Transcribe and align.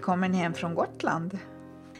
välkommen 0.00 0.34
hem 0.34 0.54
från 0.54 0.74
Gotland. 0.74 1.38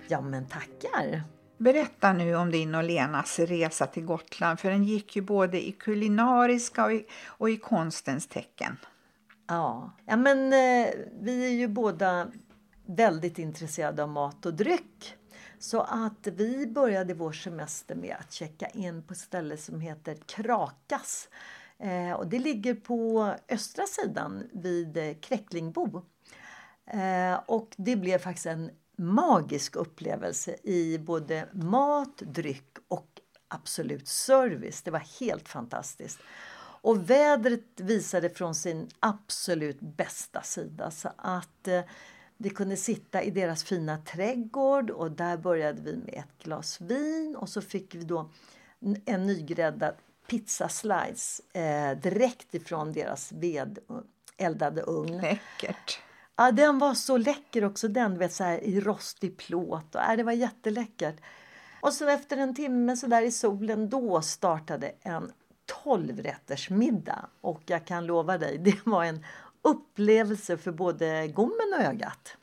Ja 0.09 0.21
men 0.21 0.47
tackar! 0.49 1.23
Berätta 1.59 2.13
nu 2.13 2.37
om 2.37 2.51
din 2.51 2.75
och 2.75 2.85
Lenas 2.85 3.39
resa 3.39 3.87
till 3.87 4.05
Gotland, 4.05 4.61
för 4.61 4.71
den 4.71 4.85
gick 4.85 5.17
ju 5.17 5.23
både 5.23 5.69
i 5.69 5.73
kulinariska 5.73 6.85
och 6.85 6.93
i, 6.93 7.07
och 7.27 7.51
i 7.51 7.57
konstens 7.57 8.27
tecken. 8.27 8.77
Ja, 9.49 9.91
ja 10.07 10.17
men 10.17 10.53
eh, 10.53 10.91
vi 11.21 11.47
är 11.47 11.51
ju 11.51 11.69
båda 11.69 12.27
väldigt 12.87 13.39
intresserade 13.39 14.03
av 14.03 14.09
mat 14.09 14.47
och 14.47 14.55
dryck. 14.55 15.15
Så 15.59 15.81
att 15.81 16.27
vi 16.27 16.67
började 16.67 17.15
vår 17.15 17.33
semester 17.33 17.95
med 17.95 18.17
att 18.21 18.33
checka 18.33 18.67
in 18.67 19.03
på 19.03 19.13
ett 19.13 19.19
ställe 19.19 19.57
som 19.57 19.81
heter 19.81 20.17
Krakas. 20.27 21.29
Eh, 21.79 22.13
och 22.13 22.27
det 22.27 22.39
ligger 22.39 22.75
på 22.75 23.35
östra 23.49 23.85
sidan 23.87 24.49
vid 24.53 24.97
eh, 24.97 25.15
Kräcklingbo. 25.21 26.03
Eh, 26.93 27.41
och 27.47 27.75
det 27.77 27.97
blev 27.97 28.19
faktiskt 28.19 28.47
en 28.47 28.71
magisk 28.97 29.77
upplevelse 29.77 30.57
i 30.63 30.99
både 30.99 31.49
mat, 31.53 32.19
dryck 32.19 32.77
och 32.89 33.21
absolut 33.49 34.09
service. 34.09 34.83
Det 34.83 34.91
var 34.91 35.21
helt 35.21 35.49
fantastiskt. 35.49 36.19
Och 36.83 37.11
vädret 37.11 37.81
visade 37.81 38.31
från 38.31 38.55
sin 38.55 38.89
absolut 39.01 39.81
bästa 39.81 40.43
sida 40.43 40.91
så 40.91 41.11
att 41.17 41.69
eh, 41.69 41.81
vi 42.37 42.51
kunde 42.51 42.77
sitta 42.77 43.23
i 43.23 43.31
deras 43.31 43.65
fina 43.65 43.99
trädgård 43.99 44.91
och 44.91 45.11
där 45.11 45.37
började 45.37 45.83
vi 45.83 45.97
med 45.97 46.15
ett 46.15 46.45
glas 46.45 46.81
vin 46.81 47.37
och 47.37 47.49
så 47.49 47.61
fick 47.61 47.95
vi 47.95 48.05
då 48.05 48.31
en 49.05 49.27
nygräddad 49.27 49.95
pizzaslice 50.27 51.43
eh, 51.53 51.99
direkt 51.99 52.55
ifrån 52.55 52.93
deras 52.93 53.33
vedeldade 53.33 54.83
ugn. 54.83 55.17
Läckert! 55.17 56.01
Ja, 56.41 56.53
den 56.53 56.79
var 56.79 56.95
så 56.95 57.17
läcker 57.17 57.65
också 57.65 57.89
den, 57.89 58.19
vet, 58.19 58.33
så 58.33 58.45
här, 58.45 58.65
i 58.65 58.81
rostig 58.81 59.37
plåt. 59.37 59.95
Och, 59.95 60.03
äh, 60.03 60.17
det 60.17 60.23
var 60.23 60.33
jätteläckert. 60.33 61.17
Och 61.81 61.93
så 61.93 62.09
efter 62.09 62.37
en 62.37 62.55
timme 62.55 62.97
så 62.97 63.07
där 63.07 63.23
i 63.23 63.31
solen, 63.31 63.89
då 63.89 64.23
startade 64.23 64.93
en 65.01 65.33
tolvrättersmiddag. 65.67 67.29
Och 67.41 67.63
jag 67.67 67.87
kan 67.87 68.07
lova 68.07 68.39
dig, 68.39 68.59
det 68.65 68.87
var 68.87 69.05
en 69.05 69.25
upplevelse 69.63 70.57
för 70.57 70.73
både 70.73 71.29
gommen 71.29 71.75
och 71.79 71.85
ögat. 71.85 72.37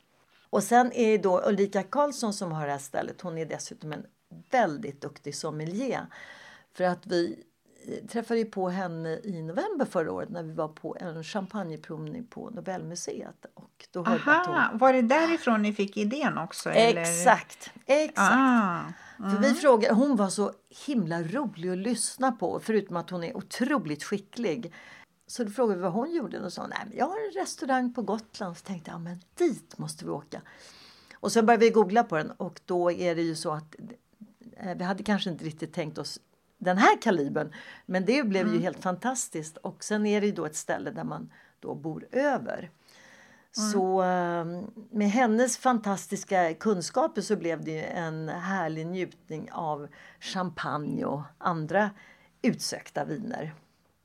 Och 0.50 0.62
sen 0.62 0.92
är 0.92 1.18
då 1.18 1.42
Ulrika 1.46 1.82
Karlsson 1.82 2.32
som 2.32 2.52
har 2.52 2.66
det 2.66 2.72
här 2.72 2.78
stället, 2.78 3.20
hon 3.20 3.38
är 3.38 3.46
dessutom 3.46 3.92
en 3.92 4.06
väldigt 4.50 5.00
duktig 5.00 5.34
sommelier. 5.34 6.06
För 6.72 6.84
att 6.84 7.06
vi 7.06 7.44
träffade 8.08 8.44
på 8.44 8.68
henne 8.68 9.20
i 9.24 9.42
november 9.42 9.84
förra 9.84 10.12
året 10.12 10.28
när 10.28 10.42
vi 10.42 10.52
var 10.52 10.68
på 10.68 10.96
en 11.00 11.24
champagneprovning 11.24 12.26
på 12.26 12.50
Nobelmuseet. 12.50 13.46
Och 13.54 13.86
då 13.90 14.04
Aha, 14.04 14.68
hon... 14.70 14.78
Var 14.78 14.92
det 14.92 15.02
därifrån 15.02 15.62
ni 15.62 15.72
fick 15.72 15.96
idén 15.96 16.38
också? 16.38 16.70
Exakt! 16.70 17.70
Eller? 17.86 18.04
exakt. 18.04 18.34
Ah, 18.34 18.80
mm. 19.18 19.30
För 19.30 19.42
vi 19.42 19.54
frågade, 19.54 19.94
hon 19.94 20.16
var 20.16 20.28
så 20.28 20.52
himla 20.86 21.22
rolig 21.22 21.70
att 21.70 21.78
lyssna 21.78 22.32
på 22.32 22.60
förutom 22.60 22.96
att 22.96 23.10
hon 23.10 23.24
är 23.24 23.36
otroligt 23.36 24.04
skicklig. 24.04 24.74
Så 25.26 25.44
då 25.44 25.50
frågade 25.50 25.76
vi 25.76 25.82
vad 25.82 25.92
hon 25.92 26.14
gjorde 26.14 26.40
och 26.40 26.52
sa 26.52 26.66
nej 26.66 26.78
men 26.86 26.98
jag 26.98 27.06
har 27.06 27.26
en 27.26 27.40
restaurang 27.40 27.94
på 27.94 28.02
Gotland. 28.02 28.56
Så 28.56 28.64
tänkte 28.64 28.90
jag 28.90 29.00
men 29.00 29.20
dit 29.34 29.78
måste 29.78 30.04
vi 30.04 30.10
åka. 30.10 30.42
Och 31.14 31.32
sen 31.32 31.46
började 31.46 31.64
vi 31.64 31.70
googla 31.70 32.04
på 32.04 32.16
den 32.16 32.30
och 32.30 32.60
då 32.64 32.92
är 32.92 33.14
det 33.14 33.22
ju 33.22 33.34
så 33.34 33.52
att 33.52 33.76
eh, 34.56 34.76
vi 34.76 34.84
hade 34.84 35.02
kanske 35.02 35.30
inte 35.30 35.44
riktigt 35.44 35.74
tänkt 35.74 35.98
oss 35.98 36.20
den 36.58 36.78
här 36.78 37.02
kalibern. 37.02 37.52
Men 37.86 38.04
det 38.04 38.22
blev 38.22 38.42
mm. 38.42 38.54
ju 38.54 38.62
helt 38.62 38.82
fantastiskt. 38.82 39.56
Och 39.56 39.84
sen 39.84 40.06
är 40.06 40.20
det 40.20 40.32
då 40.32 40.46
ett 40.46 40.56
ställe 40.56 40.90
där 40.90 41.04
man 41.04 41.32
då 41.60 41.74
bor 41.74 42.06
över. 42.12 42.70
Mm. 43.58 43.70
Så 43.70 44.02
ehm, 44.02 44.70
med 44.90 45.10
hennes 45.10 45.58
fantastiska 45.58 46.54
kunskaper 46.54 47.22
så 47.22 47.36
blev 47.36 47.64
det 47.64 47.82
en 47.82 48.28
härlig 48.28 48.86
njutning 48.86 49.48
av 49.52 49.88
champagne 50.20 51.04
och 51.04 51.22
andra 51.38 51.90
utsökta 52.42 53.04
viner. 53.04 53.54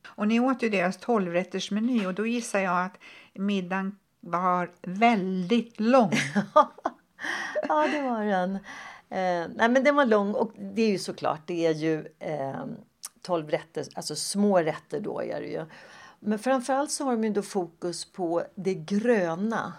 Och 0.06 0.28
ni 0.28 0.40
åt 0.40 0.62
ju 0.62 0.68
deras 0.68 0.96
tolvrättersmeny 0.96 2.06
och 2.06 2.14
då 2.14 2.26
gissar 2.26 2.58
jag 2.58 2.84
att 2.84 2.98
middagen 3.34 3.98
var 4.20 4.70
väldigt 4.82 5.80
lång. 5.80 6.12
ja, 7.68 7.88
det 7.92 8.02
var 8.02 8.24
den. 8.24 8.58
Eh, 9.14 9.48
nej 9.54 9.68
men 9.68 9.84
den 9.84 9.96
var 9.96 10.04
lång 10.04 10.34
och 10.34 10.52
det 10.56 10.82
är 10.82 10.90
ju 10.90 10.98
såklart, 10.98 11.40
det 11.46 11.66
är 11.66 11.72
ju 11.74 12.06
eh, 12.18 12.64
12 13.22 13.50
rätter, 13.50 13.86
alltså 13.94 14.16
små 14.16 14.58
rätter 14.58 15.00
då 15.00 15.22
är 15.22 15.40
det 15.40 15.46
ju. 15.46 15.66
Men 16.20 16.38
framförallt 16.38 16.90
så 16.90 17.04
har 17.04 17.12
de 17.12 17.24
ju 17.24 17.30
då 17.30 17.42
fokus 17.42 18.04
på 18.12 18.42
det 18.54 18.74
gröna. 18.74 19.72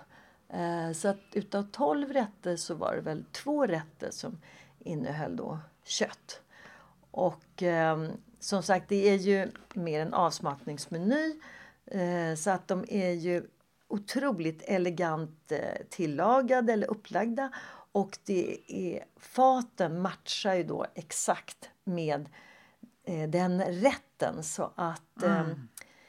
Eh, 0.49 0.91
så 0.93 1.07
att 1.07 1.19
utav 1.33 1.63
12 1.71 2.13
rätter 2.13 2.55
så 2.55 2.75
var 2.75 2.95
det 2.95 3.01
väl 3.01 3.25
två 3.31 3.65
rätter 3.65 4.11
som 4.11 4.37
innehöll 4.79 5.35
då 5.35 5.59
kött. 5.83 6.41
Och 7.11 7.63
eh, 7.63 8.09
som 8.39 8.63
sagt, 8.63 8.89
det 8.89 9.09
är 9.09 9.15
ju 9.15 9.51
mer 9.73 9.99
en 9.99 10.13
avsmakningsmeny. 10.13 11.39
Eh, 11.85 12.35
så 12.35 12.49
att 12.49 12.67
de 12.67 12.85
är 12.89 13.11
ju 13.11 13.43
otroligt 13.87 14.61
elegant 14.61 15.51
eh, 15.51 15.85
tillagade 15.89 16.73
eller 16.73 16.87
upplagda 16.87 17.51
och 17.95 18.17
det 18.25 18.57
är, 18.67 19.03
faten 19.19 20.01
matchar 20.01 20.53
ju 20.53 20.63
då 20.63 20.85
exakt 20.95 21.69
med 21.83 22.29
eh, 23.03 23.29
den 23.29 23.61
rätten 23.61 24.43
så 24.43 24.71
att 24.75 25.23
eh, 25.23 25.39
mm. 25.39 25.67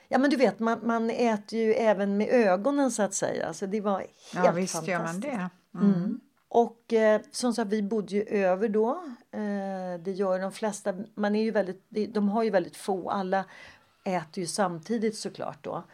Ja 0.09 0.19
men 0.19 0.31
du 0.31 0.37
vet 0.37 0.59
man, 0.59 0.81
man 0.83 1.11
äter 1.11 1.59
ju 1.59 1.75
även 1.75 2.17
med 2.17 2.29
ögonen 2.29 2.91
så 2.91 3.03
att 3.03 3.15
säga. 3.15 3.53
Så 3.53 3.67
det 3.67 3.81
var 3.81 3.99
helt 3.99 4.11
ja, 4.33 4.53
visst 4.53 4.75
fantastiskt. 4.75 4.89
Gör 4.89 5.03
man 5.03 5.21
det. 5.21 5.51
Mm. 5.79 5.95
Mm. 5.95 6.21
Och 6.49 6.93
eh, 6.93 7.21
som 7.31 7.55
sagt 7.55 7.73
vi 7.73 7.83
bodde 7.83 8.15
ju 8.15 8.23
över 8.23 8.69
då. 8.69 8.91
Eh, 9.31 10.01
det 10.01 10.13
gör 10.13 10.41
de 10.41 10.53
flesta. 10.53 10.95
Man 11.15 11.37
är 11.37 11.43
ju 11.43 11.51
väldigt, 11.51 12.15
de 12.15 12.29
har 12.29 12.43
ju 12.43 12.51
väldigt 12.51 12.77
få. 12.77 13.11
Alla 13.11 13.45
äter 14.05 14.39
ju 14.39 14.47
samtidigt 14.47 15.17
såklart 15.17 15.65
då. 15.65 15.85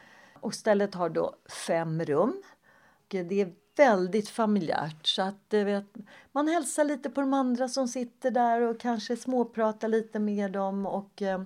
Och 0.41 0.55
stället 0.55 0.95
har 0.95 1.09
då 1.09 1.37
fem 1.67 2.05
rum. 2.05 2.43
Det 3.09 3.41
är 3.41 3.53
väldigt 3.83 4.29
familjärt. 4.29 5.07
Så 5.07 5.23
att, 5.23 5.45
vet, 5.51 5.85
man 6.33 6.49
hälsar 6.49 6.85
lite 6.85 7.11
på 7.11 7.21
de 7.21 7.35
andra 7.35 7.69
som 7.69 7.89
sitter 7.89 8.31
där 8.31 8.61
och 8.61 8.81
kanske 8.81 9.17
småpratar 9.17 9.89
lite 9.89 10.19
med 10.19 10.53
dem. 10.53 10.87
Och, 10.87 11.23
eh, 11.23 11.43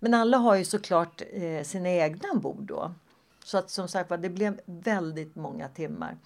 men 0.00 0.14
alla 0.14 0.36
har 0.36 0.56
ju 0.56 0.64
såklart 0.64 1.22
eh, 1.32 1.62
sina 1.62 1.88
egna 1.88 2.34
bord 2.34 2.62
då. 2.62 2.94
Så 3.44 3.58
att 3.58 3.70
som 3.70 3.88
sagt 3.88 4.10
det 4.18 4.28
blev 4.28 4.60
väldigt 4.66 5.36
många 5.36 5.68
timmar. 5.68 6.16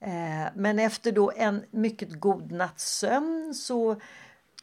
Eh, 0.00 0.48
men 0.54 0.78
efter 0.78 1.12
då 1.12 1.32
en 1.36 1.64
mycket 1.70 2.20
god 2.20 2.52
natts 2.52 2.98
sömn 2.98 3.54
så 3.54 3.96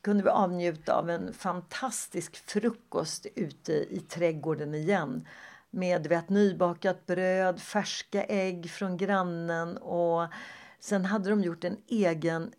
kunde 0.02 0.24
vi 0.24 0.30
avnjuta 0.30 0.94
av 0.94 1.10
en 1.10 1.34
fantastisk 1.34 2.36
frukost 2.36 3.26
ute 3.36 3.74
i 3.74 4.00
trädgården 4.10 4.76
igen 4.76 5.28
med 5.76 6.08
vet, 6.08 6.30
nybakat 6.30 7.06
bröd, 7.06 7.62
färska 7.62 8.24
ägg 8.24 8.72
från 8.72 8.98
grannen 8.98 9.78
och 9.78 10.28
sen 10.80 11.06
hade 11.06 11.30
de 11.30 11.42
gjort 11.42 11.64
en 11.64 11.78
egen 11.88 12.52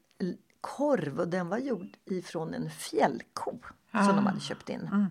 korv 0.61 1.21
och 1.21 1.29
den 1.29 1.49
var 1.49 1.59
gjord 1.59 1.97
ifrån 2.05 2.55
en 2.55 2.71
fjällko. 2.71 3.59
som 4.07 4.17
de 4.17 4.27
hade 4.27 4.41
köpt 4.41 4.69
in. 4.69 4.81
Mm. 4.81 5.07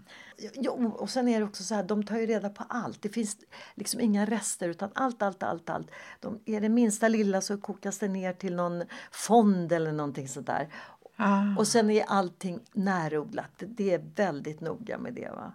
Ja, 0.54 0.72
och 0.72 1.10
sen 1.10 1.28
är 1.28 1.40
det 1.40 1.46
också 1.46 1.64
så 1.64 1.76
här, 1.76 1.84
de 1.84 2.04
tar 2.04 2.18
ju 2.18 2.26
reda 2.26 2.50
på 2.50 2.64
allt. 2.70 3.02
Det 3.02 3.10
finns 3.10 3.38
liksom 3.76 4.00
inga 4.00 4.26
rester 4.26 4.70
utan 4.70 4.90
allt, 4.96 5.22
allt, 5.22 5.44
allt, 5.44 5.70
allt. 5.70 5.92
De, 6.20 6.40
är 6.46 6.62
det 6.62 6.70
minsta 6.70 7.08
lilla 7.08 7.42
så 7.42 7.58
kokas 7.58 8.00
det 8.00 8.08
ner 8.08 8.34
till 8.34 8.56
någon 8.56 8.84
fond 9.12 9.72
eller 9.72 9.92
någonting 9.92 10.28
sånt 10.28 10.48
där. 10.48 10.70
Ah. 11.16 11.58
Och 11.58 11.68
sen 11.68 11.90
är 11.90 12.04
allting 12.08 12.60
närodlat. 12.74 13.52
Det, 13.58 13.66
det 13.66 13.94
är 13.94 14.12
väldigt 14.16 14.62
noga 14.62 14.98
med 14.98 15.14
det. 15.14 15.30
Va? 15.30 15.54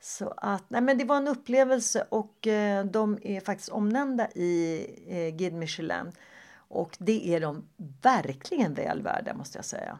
Så 0.00 0.34
att, 0.36 0.64
nej 0.70 0.80
men 0.80 0.98
det 0.98 1.04
var 1.04 1.16
en 1.16 1.28
upplevelse 1.28 2.06
och 2.08 2.46
eh, 2.46 2.84
de 2.84 3.18
är 3.22 3.40
faktiskt 3.40 3.68
omnämnda 3.68 4.28
i 4.30 4.86
eh, 5.08 5.36
Guide 5.36 5.54
Michelin. 5.54 6.12
Och 6.68 6.96
det 6.98 7.28
är 7.34 7.40
de 7.40 7.64
verkligen 8.02 8.74
väl 8.74 9.02
värda 9.02 9.34
måste 9.34 9.58
jag 9.58 9.64
säga. 9.64 9.98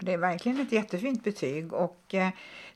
Det 0.00 0.12
är 0.12 0.18
verkligen 0.18 0.60
ett 0.60 0.72
jättefint 0.72 1.24
betyg 1.24 1.72
och 1.72 2.14
eh, 2.14 2.28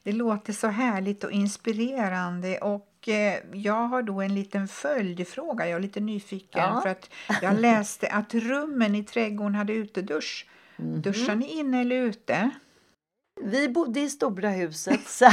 det 0.03 0.13
låter 0.13 0.53
så 0.53 0.69
härligt 0.69 1.25
och 1.25 1.33
inspirerande 1.33 2.59
och 2.59 3.09
eh, 3.09 3.39
jag 3.53 3.87
har 3.89 4.03
då 4.03 4.21
en 4.21 4.35
liten 4.35 4.69
följdfråga, 4.69 5.69
jag 5.69 5.77
är 5.77 5.81
lite 5.81 6.01
nyfiken 6.01 6.63
Ja. 6.63 6.81
för 6.83 6.89
att 6.89 7.11
jag 7.43 7.55
läste 7.61 8.07
att 8.09 8.35
rummen 8.35 8.95
i 8.95 9.05
trädgården 9.05 9.55
hade 9.55 9.73
utedusch. 9.73 10.47
Mhm. 10.77 11.03
Duschar 11.03 11.35
ni 11.35 11.47
inne 11.47 11.81
eller 11.81 11.97
ute? 11.97 12.51
Vi 13.45 13.69
bodde 13.69 14.01
i 14.01 14.11
stora 14.11 14.49
huset. 14.51 15.01
Så 15.09 15.27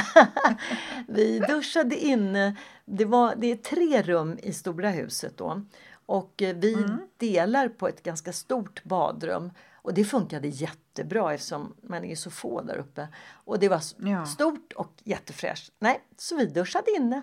vi 1.07 1.39
duschade 1.39 1.95
inne. 1.97 2.55
Det, 2.85 3.05
var, 3.05 3.35
det 3.37 3.51
är 3.51 3.55
tre 3.55 4.01
rum 4.01 4.39
i 4.43 4.53
stora 4.53 4.89
huset 4.89 5.37
då. 5.37 5.61
Och 6.05 6.41
eh, 6.41 6.55
vi 6.55 6.85
delar 7.17 7.69
på 7.69 7.87
ett 7.87 8.03
ganska 8.03 8.33
stort 8.33 8.83
badrum. 8.83 9.51
Och 9.81 9.93
det 9.93 10.05
funkade 10.05 10.47
jättebra 10.47 11.33
eftersom 11.33 11.73
man 11.81 12.03
är 12.05 12.15
så 12.15 12.31
få 12.31 12.61
där 12.61 12.77
uppe. 12.77 13.07
Och 13.31 13.59
det 13.59 13.69
var 13.69 13.81
Ja. 13.97 14.25
stort 14.25 14.73
och 14.73 14.93
jättefräscht. 15.03 15.71
Nej, 15.79 16.01
så 16.17 16.35
vi 16.35 16.45
duschade 16.45 16.91
inne. 16.97 17.21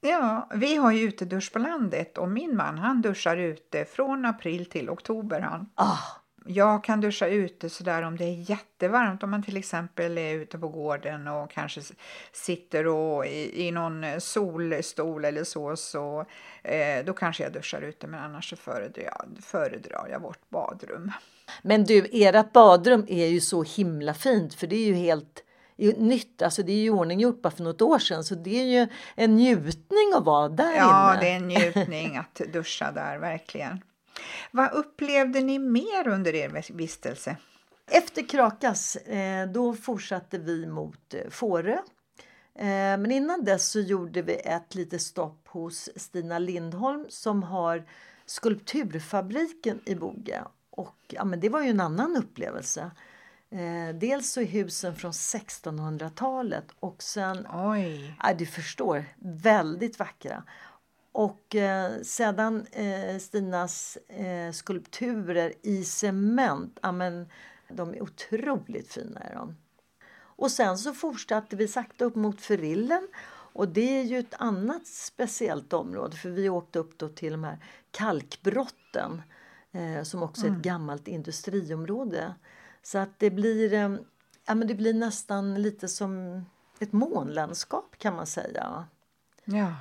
Ja, 0.00 0.48
vi 0.54 0.76
har 0.76 0.92
ju 0.92 1.00
utedusch 1.00 1.52
på 1.52 1.58
landet 1.58 2.18
och 2.18 2.28
min 2.28 2.56
man 2.56 2.78
han 2.78 3.02
duschar 3.02 3.36
ute 3.36 3.84
från 3.84 4.24
april 4.24 4.66
till 4.66 4.90
oktober. 4.90 5.40
Han. 5.40 5.70
Ah, 5.74 5.98
Jag 6.46 6.84
kan 6.84 7.00
duscha 7.00 7.26
ute 7.26 7.70
sådär 7.70 8.02
om 8.02 8.16
det 8.16 8.24
är 8.24 8.50
jättevarmt, 8.50 9.22
om 9.22 9.30
man 9.30 9.42
till 9.42 9.56
exempel 9.56 10.18
är 10.18 10.34
ute 10.34 10.58
på 10.58 10.68
gården 10.68 11.28
och 11.28 11.50
kanske 11.50 11.80
sitter 12.32 12.86
och 12.86 13.26
i, 13.26 13.66
i 13.66 13.70
någon 13.70 14.04
solstol 14.20 15.24
eller 15.24 15.44
så, 15.44 15.76
så 15.76 16.24
eh, 16.62 17.04
då 17.04 17.12
kanske 17.12 17.42
jag 17.42 17.52
duschar 17.52 17.82
ute, 17.82 18.06
men 18.06 18.20
annars 18.20 18.50
så 18.50 18.56
föredrar 18.56 19.04
jag, 19.04 19.44
föredrar 19.44 20.08
jag 20.10 20.20
vårt 20.20 20.50
badrum. 20.50 21.12
Men 21.62 21.84
du, 21.84 22.06
ert 22.12 22.52
badrum 22.52 23.06
är 23.08 23.26
ju 23.26 23.40
så 23.40 23.62
himla 23.62 24.14
fint 24.14 24.54
för 24.54 24.66
det 24.66 24.76
är 24.76 24.86
ju 24.86 24.94
helt 24.94 25.44
är 25.76 25.92
nytt. 25.96 26.42
Alltså 26.42 26.62
det 26.62 26.72
är 26.72 26.76
ju 26.82 26.90
ordninggjort 26.90 27.42
bara 27.42 27.50
för 27.50 27.62
något 27.64 27.82
år 27.82 27.98
sedan 27.98 28.24
så 28.24 28.34
det 28.34 28.60
är 28.60 28.64
ju 28.64 28.88
en 29.14 29.36
njutning 29.36 30.12
att 30.16 30.24
vara 30.24 30.48
där 30.48 30.76
Ja, 30.76 31.12
inne. 31.12 31.20
det 31.22 31.28
är 31.30 31.36
en 31.36 31.48
njutning 31.48 32.16
att 32.36 32.52
duscha 32.52 32.92
där, 32.92 33.18
verkligen. 33.18 33.82
Vad 34.50 34.72
upplevde 34.72 35.40
ni 35.40 35.58
mer 35.58 36.08
under 36.08 36.34
er 36.34 36.72
vistelse? 36.72 37.36
Efter 37.90 38.28
Krakas 38.28 38.96
eh, 38.96 39.48
då 39.48 39.74
fortsatte 39.74 40.38
vi 40.38 40.66
mot 40.66 41.14
eh, 41.14 41.30
Fårö. 41.30 41.78
Eh, 42.54 42.98
men 42.98 43.10
innan 43.10 43.44
dess 43.44 43.68
så 43.68 43.80
gjorde 43.80 44.22
vi 44.22 44.34
ett 44.34 44.74
litet 44.74 45.02
stopp 45.02 45.48
hos 45.48 45.88
Stina 45.96 46.38
Lindholm 46.38 47.06
som 47.08 47.42
har 47.42 47.84
Skulpturfabriken 48.26 49.80
i 49.84 49.94
Boge. 49.94 50.42
Och 50.70 50.96
ja, 51.08 51.24
men 51.24 51.40
det 51.40 51.48
var 51.48 51.62
ju 51.62 51.70
en 51.70 51.80
annan 51.80 52.16
upplevelse. 52.16 52.90
Eh, 53.50 53.94
dels 53.94 54.32
så 54.32 54.40
är 54.40 54.44
husen 54.44 54.96
från 54.96 55.12
1600-talet 55.12 56.66
och 56.80 57.02
sen 57.02 57.46
Oj, 57.52 58.14
Ja, 58.22 58.34
du 58.34 58.46
förstår, 58.46 59.04
väldigt 59.18 59.98
vackra. 59.98 60.42
Och 61.18 61.54
eh, 61.54 62.00
sedan 62.02 62.66
eh, 62.72 63.18
Stinas 63.18 63.98
eh, 64.08 64.52
skulpturer 64.52 65.52
i 65.62 65.84
cement, 65.84 66.78
ja, 66.82 66.92
men, 66.92 67.28
de 67.68 67.94
är 67.94 68.02
otroligt 68.02 68.92
fina. 68.92 69.20
Är 69.20 69.34
de. 69.34 69.56
Och 70.12 70.50
sen 70.50 70.78
så 70.78 70.92
fortsatte 70.92 71.56
vi 71.56 71.68
sakta 71.68 72.04
upp 72.04 72.14
mot 72.14 72.40
Ferillen. 72.40 73.08
Och 73.52 73.68
det 73.68 74.00
är 74.00 74.02
ju 74.02 74.18
ett 74.18 74.34
annat 74.38 74.86
speciellt 74.86 75.72
område 75.72 76.16
för 76.16 76.30
vi 76.30 76.48
åkte 76.48 76.78
upp 76.78 76.98
då 76.98 77.08
till 77.08 77.32
de 77.32 77.44
här 77.44 77.58
kalkbrotten 77.90 79.22
eh, 79.72 80.02
som 80.02 80.22
också 80.22 80.46
är 80.46 80.50
ett 80.50 80.62
gammalt 80.62 81.08
industriområde. 81.08 82.34
Så 82.82 82.98
att 82.98 83.18
det 83.18 83.30
blir, 83.30 83.72
eh, 83.72 83.96
ja, 84.46 84.54
men 84.54 84.68
det 84.68 84.74
blir 84.74 84.94
nästan 84.94 85.62
lite 85.62 85.88
som 85.88 86.44
ett 86.78 86.92
månlandskap 86.92 87.98
kan 87.98 88.16
man 88.16 88.26
säga. 88.26 88.86
ja. 89.44 89.74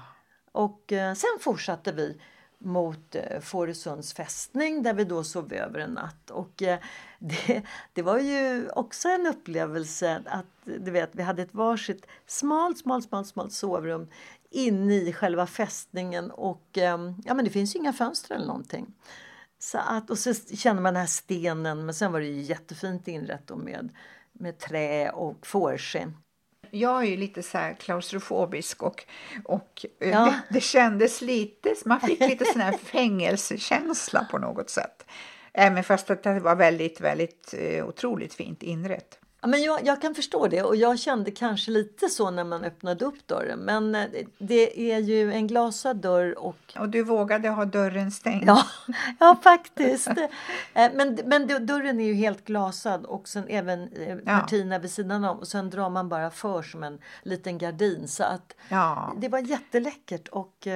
Och 0.57 0.93
eh, 0.93 1.13
sen 1.13 1.39
fortsatte 1.39 1.91
vi 1.91 2.17
mot 2.57 3.15
eh, 3.15 3.39
Fårösunds 3.39 4.13
fästning 4.13 4.83
där 4.83 4.93
vi 4.93 5.03
då 5.03 5.23
sov 5.23 5.53
över 5.53 5.79
en 5.79 5.89
natt. 5.89 6.31
Och 6.31 6.63
eh, 6.63 6.79
det, 7.19 7.63
det 7.93 8.01
var 8.01 8.19
ju 8.19 8.69
också 8.69 9.09
en 9.09 9.27
upplevelse 9.27 10.23
att 10.25 10.45
du 10.63 10.91
vet, 10.91 11.09
vi 11.13 11.23
hade 11.23 11.41
ett 11.41 11.53
varsitt 11.53 12.05
smalt, 12.25 12.77
smalt, 12.77 13.05
smalt, 13.05 13.27
smalt 13.27 13.53
sovrum 13.53 14.07
inne 14.49 14.95
i 14.95 15.13
själva 15.13 15.47
fästningen 15.47 16.31
och 16.31 16.77
ehm, 16.77 17.21
ja, 17.25 17.33
men 17.33 17.45
det 17.45 17.51
finns 17.51 17.75
ju 17.75 17.79
inga 17.79 17.93
fönster 17.93 18.35
eller 18.35 18.47
någonting. 18.47 18.93
Så 19.59 19.77
att, 19.77 20.09
och 20.09 20.17
så 20.17 20.33
känner 20.33 20.81
man 20.81 20.93
den 20.93 21.01
här 21.01 21.07
stenen 21.07 21.85
men 21.85 21.95
sen 21.95 22.11
var 22.11 22.19
det 22.19 22.27
ju 22.27 22.41
jättefint 22.41 23.07
inrett 23.07 23.49
med, 23.57 23.89
med 24.33 24.59
trä 24.59 25.09
och 25.09 25.47
fårskinn. 25.47 26.13
Jag 26.71 27.03
är 27.03 27.07
ju 27.07 27.17
lite 27.17 27.43
så 27.43 27.57
här 27.57 27.73
klaustrofobisk 27.73 28.83
och, 28.83 29.05
och 29.43 29.85
eh, 29.99 30.09
Ja. 30.09 30.25
det, 30.25 30.41
det 30.53 30.61
kändes 30.61 31.21
lite, 31.21 31.75
man 31.85 31.99
fick 32.01 32.19
lite 32.19 32.45
sån 32.45 32.61
här 32.61 32.77
fängelsekänsla 32.83 34.27
på 34.31 34.37
något 34.37 34.69
sätt. 34.69 35.05
Även 35.53 35.83
fast 35.83 36.09
att 36.09 36.23
det 36.23 36.39
var 36.39 36.55
väldigt, 36.55 37.01
väldigt 37.01 37.53
eh, 37.57 37.85
otroligt 37.87 38.33
fint 38.33 38.63
inrett. 38.63 39.19
Ja, 39.41 39.47
men 39.47 39.61
jag, 39.63 39.85
jag 39.85 40.01
kan 40.01 40.15
förstå 40.15 40.47
det 40.47 40.63
och 40.63 40.75
jag 40.75 40.99
kände 40.99 41.31
kanske 41.31 41.71
lite 41.71 42.09
så 42.09 42.31
när 42.31 42.43
man 42.43 42.63
öppnade 42.63 43.05
upp 43.05 43.27
dörren. 43.27 43.59
Men 43.59 43.95
eh, 43.95 44.05
det- 44.37 44.91
är 44.91 44.97
ju 44.99 45.33
en 45.33 45.47
glasad 45.47 45.97
dörr 45.97 46.39
och 46.39 46.57
Och 46.79 46.89
du 46.89 47.03
vågade 47.03 47.49
ha 47.49 47.65
dörren 47.65 48.11
stängd. 48.11 48.43
ja, 48.47 48.63
ja 49.19 49.37
faktiskt. 49.43 50.07
Eh, 50.07 50.91
Men, 50.93 51.19
men 51.25 51.47
dörren 51.65 51.99
är 51.99 52.05
ju 52.05 52.13
helt 52.13 52.45
glasad 52.45 53.05
och 53.05 53.27
sen 53.27 53.45
även 53.47 53.93
eh, 53.93 54.09
Ja. 54.25 54.39
partierna 54.39 54.79
vid 54.79 54.91
sidan 54.91 55.23
om. 55.25 55.37
Och 55.39 55.47
sen 55.47 55.69
drar 55.69 55.89
man 55.89 56.09
bara 56.09 56.29
för 56.31 56.61
som 56.61 56.83
en 56.83 56.99
liten 57.23 57.57
gardin. 57.57 58.07
Så 58.07 58.23
att 58.23 58.55
Ja. 58.69 59.13
det 59.17 59.29
var 59.29 59.39
jätteläckert. 59.39 60.27
Och, 60.27 60.67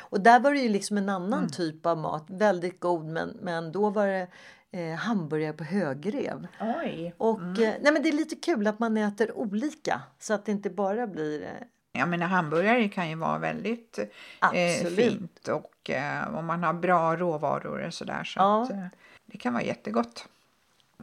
och 0.00 0.20
där 0.20 0.40
var 0.40 0.52
det 0.52 0.58
ju 0.60 0.68
liksom 0.68 0.98
en 0.98 1.08
annan 1.08 1.38
Mm. 1.38 1.50
typ 1.50 1.86
av 1.86 1.98
mat. 1.98 2.24
Väldigt 2.28 2.80
god 2.80 3.04
men, 3.04 3.28
men 3.42 3.72
då 3.72 3.90
var 3.90 4.06
det 4.06 4.26
eh, 4.72 4.94
hamburgare 4.94 5.52
på 5.52 5.64
högrev. 5.64 6.46
Oj. 6.60 7.14
Och, 7.18 7.38
Mm. 7.40 7.52
eh, 7.62 7.74
nej 7.80 7.92
men 7.92 8.02
det 8.02 8.08
är 8.08 8.12
lite 8.12 8.36
kul 8.36 8.66
att 8.66 8.78
man 8.78 8.96
äter 8.96 9.32
olika 9.38 10.00
så 10.18 10.34
att 10.34 10.44
det 10.46 10.52
inte 10.52 10.70
bara 10.70 11.06
blir... 11.06 11.42
Eh, 11.42 11.48
Jag 11.92 12.08
menar 12.08 12.26
hamburgare 12.26 12.88
kan 12.88 13.08
ju 13.08 13.14
vara 13.14 13.38
väldigt 13.38 13.98
eh, 14.54 14.86
fint 14.96 15.48
och 15.48 15.90
eh, 15.90 16.34
om 16.36 16.46
man 16.46 16.62
har 16.64 16.72
bra 16.72 17.16
råvaror 17.16 17.86
och 17.86 17.94
sådär. 17.94 18.24
Så 18.24 18.38
Ja. 18.40 18.62
att, 18.62 18.70
eh, 18.70 18.84
det 19.26 19.38
kan 19.38 19.52
vara 19.52 19.62
jättegott. 19.62 20.28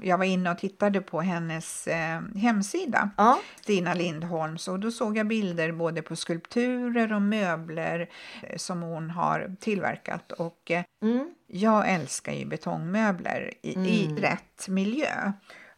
Jag 0.01 0.17
var 0.17 0.25
inne 0.25 0.51
och 0.51 0.57
tittade 0.57 1.01
på 1.01 1.21
hennes 1.21 1.87
eh, 1.87 2.21
hemsida, 2.35 3.09
ja, 3.17 3.39
Stina 3.61 3.93
Lindholms, 3.93 4.67
och 4.67 4.79
då 4.79 4.91
såg 4.91 5.17
jag 5.17 5.27
bilder 5.27 5.71
både 5.71 6.01
på 6.01 6.15
skulpturer 6.15 7.13
och 7.13 7.21
möbler 7.21 8.09
eh, 8.43 8.57
som 8.57 8.81
hon 8.81 9.09
har 9.09 9.55
tillverkat. 9.59 10.31
Och 10.31 10.71
eh, 10.71 10.83
mm, 11.03 11.33
jag 11.47 11.89
älskar 11.89 12.33
ju 12.33 12.45
betongmöbler 12.45 13.53
i, 13.61 13.73
i 13.73 14.05
Mm. 14.05 14.17
rätt 14.17 14.67
miljö. 14.67 15.31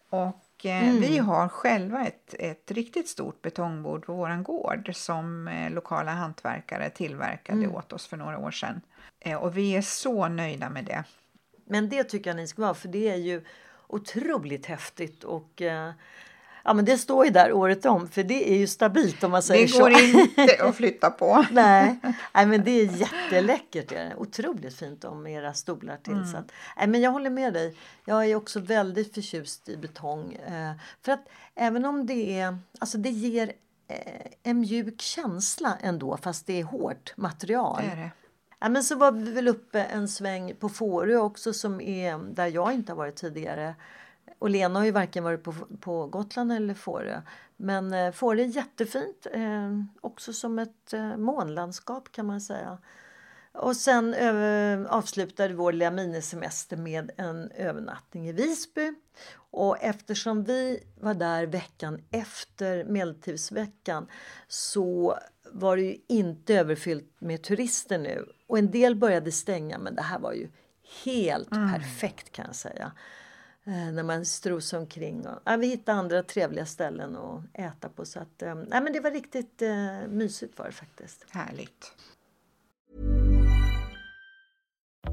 Och 0.09 0.65
eh, 0.65 0.89
Mm. 0.89 1.01
vi 1.01 1.17
har 1.17 1.47
själva 1.49 2.05
ett, 2.07 2.35
ett 2.39 2.71
riktigt 2.71 3.07
stort 3.07 3.41
betongbord 3.41 4.05
på 4.05 4.13
våran 4.13 4.43
gård 4.43 4.91
som 4.95 5.47
eh, 5.47 5.71
lokala 5.71 6.11
hantverkare 6.11 6.89
tillverkade 6.89 7.57
Mm. 7.63 7.75
åt 7.75 7.93
oss 7.93 8.07
för 8.07 8.17
några 8.17 8.37
år 8.37 8.51
sedan. 8.51 8.81
Eh, 9.19 9.35
och 9.37 9.57
vi 9.57 9.75
är 9.75 9.81
så 9.81 10.27
nöjda 10.27 10.69
med 10.69 10.85
det. 10.85 11.03
men 11.69 11.89
det 11.89 12.03
tycker 12.03 12.29
jag 12.29 12.37
ni 12.37 12.47
ska 12.47 12.61
vara 12.61 12.73
för 12.73 12.87
det 12.87 13.09
är 13.09 13.15
ju 13.15 13.43
otroligt 13.87 14.65
häftigt 14.65 15.23
och 15.23 15.61
eh, 15.61 15.91
ja 16.63 16.73
men 16.73 16.85
det 16.85 16.97
står 16.97 17.25
ju 17.25 17.31
där 17.31 17.53
året 17.53 17.85
om 17.85 18.07
för 18.07 18.23
det 18.23 18.51
är 18.53 18.57
ju 18.57 18.67
stabilt 18.67 19.23
om 19.23 19.31
man 19.31 19.43
säger 19.43 19.67
Det 19.67 19.79
går 19.79 19.91
så. 19.91 20.19
inte 20.41 20.63
att 20.63 20.75
flytta 20.77 21.09
på. 21.09 21.45
Nej, 21.51 21.99
nej, 22.33 22.45
men 22.45 22.63
det 22.63 22.71
är 22.71 22.85
jätteläckert. 22.85 23.89
Det 23.89 23.95
är 23.95 24.19
otroligt 24.19 24.75
fint 24.75 25.03
om 25.03 25.27
era 25.27 25.53
stolar 25.53 25.97
till. 25.97 26.31
Så 26.31 26.37
att, 26.37 26.51
nej, 26.77 26.87
men 26.87 27.01
jag 27.01 27.11
håller 27.11 27.29
med 27.29 27.53
dig. 27.53 27.75
Jag 28.05 28.25
är 28.25 28.35
också 28.35 28.59
väldigt 28.59 29.13
förtjust 29.13 29.69
i 29.69 29.77
betong. 29.77 30.33
Eh, 30.33 30.71
för 31.01 31.11
att 31.11 31.27
även 31.55 31.85
om 31.85 32.05
det 32.05 32.39
är, 32.39 32.57
alltså 32.79 32.97
det 32.97 33.09
ger 33.09 33.51
eh, 33.87 34.31
en 34.43 34.59
mjuk 34.59 35.01
känsla 35.01 35.77
ändå 35.81 36.17
fast 36.17 36.47
det 36.47 36.59
är 36.59 36.63
hårt 36.63 37.13
material. 37.17 37.81
Det 37.85 37.91
är 37.91 37.95
det. 37.95 38.11
Ja, 38.59 38.69
men 38.69 38.83
så 38.83 38.95
var 38.95 39.11
vi 39.11 39.31
väl 39.31 39.47
uppe 39.47 39.83
en 39.83 40.07
sväng 40.07 40.55
på 40.59 40.69
Fårö 40.69 41.17
också 41.17 41.53
som 41.53 41.81
är 41.81 42.17
där 42.17 42.47
jag 42.47 42.73
inte 42.73 42.91
har 42.91 42.97
varit 42.97 43.15
tidigare. 43.15 43.75
och 44.39 44.49
Lena 44.49 44.79
har 44.79 44.85
ju 44.85 44.91
varken 44.91 45.23
varit 45.23 45.43
på, 45.43 45.53
på 45.81 46.07
Gotland 46.07 46.51
eller 46.51 46.73
Fårö. 46.73 47.21
Men 47.57 47.93
eh, 47.93 48.11
Fårö 48.11 48.41
är 48.41 48.45
jättefint, 48.45 49.27
eh, 49.31 49.71
också 50.01 50.33
som 50.33 50.59
ett 50.59 50.93
eh, 50.93 51.17
månlandskap 51.17 52.11
kan 52.11 52.25
man 52.25 52.41
säga. 52.41 52.77
Och 53.57 53.75
sen 53.75 54.13
eh, 54.13 54.93
avslutade 54.93 55.53
vår 55.53 55.71
lilla 55.71 55.91
minisemester 55.91 56.77
med 56.77 57.11
en 57.17 57.51
övernattning 57.51 58.27
i 58.27 58.31
Visby. 58.31 58.93
Och 59.51 59.77
eftersom 59.81 60.43
vi 60.43 60.83
var 60.95 61.13
där 61.13 61.45
veckan 61.45 62.01
efter 62.11 62.83
Medeltidsveckan 62.83 64.07
så 64.47 65.19
var 65.51 65.77
det 65.77 65.83
ju 65.83 65.97
inte 66.07 66.55
överfyllt 66.55 67.15
med 67.19 67.43
turister 67.43 67.97
nu. 67.97 68.25
Och 68.47 68.57
en 68.57 68.71
del 68.71 68.95
började 68.95 69.31
stänga 69.31 69.77
men 69.77 69.95
det 69.95 70.01
här 70.01 70.19
var 70.19 70.33
ju 70.33 70.49
helt 71.03 71.51
mm. 71.51 71.73
perfekt 71.73 72.31
kan 72.31 72.45
jag 72.45 72.55
säga. 72.55 72.91
Eh, 73.63 73.91
när 73.91 74.03
man 74.03 74.25
strosade 74.25 74.81
omkring. 74.81 75.27
Och, 75.27 75.39
ja, 75.45 75.57
vi 75.57 75.67
hittade 75.67 75.97
andra 75.97 76.23
trevliga 76.23 76.65
ställen 76.65 77.15
att 77.15 77.43
äta 77.53 77.89
på. 77.89 78.05
Så 78.05 78.19
att, 78.19 78.41
eh, 78.41 78.49
ja, 78.49 78.81
men 78.81 78.93
det 78.93 78.99
var 78.99 79.11
riktigt 79.11 79.61
eh, 79.61 80.07
mysigt 80.07 80.59
var 80.59 80.65
det 80.65 80.71
faktiskt. 80.71 81.25
Härligt. 81.29 81.91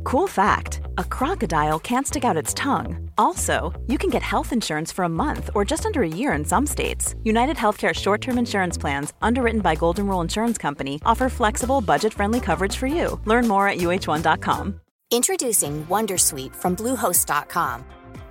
Cool 0.04 0.28
fact 0.28 0.82
a 0.99 1.04
crocodile 1.04 1.78
can't 1.78 2.06
stick 2.06 2.25
out 2.25 2.37
its 2.37 2.52
tongue. 2.52 3.11
Also, 3.16 3.73
you 3.87 3.96
can 3.96 4.11
get 4.11 4.23
health 4.23 4.52
insurance 4.52 4.92
for 4.92 5.02
a 5.04 5.08
month 5.08 5.49
or 5.54 5.64
just 5.64 5.87
under 5.87 6.02
a 6.02 6.08
year 6.20 6.34
in 6.34 6.44
some 6.44 6.66
states. 6.66 7.14
United 7.25 7.56
Healthcare 7.56 7.94
short 7.94 8.20
term 8.20 8.37
insurance 8.37 8.76
plans, 8.76 9.14
underwritten 9.23 9.62
by 9.62 9.75
Golden 9.75 10.06
Rule 10.06 10.20
Insurance 10.20 10.58
Company, 10.58 11.00
offer 11.06 11.30
flexible, 11.30 11.80
budget 11.80 12.12
friendly 12.12 12.38
coverage 12.38 12.76
for 12.76 12.87
you. 12.87 13.18
Learn 13.25 13.49
more 13.49 13.66
at 13.66 13.78
uh1.com. 13.78 14.78
Introducing 15.11 15.87
Wondersuite 15.87 16.54
from 16.54 16.76
Bluehost.com. 16.76 17.84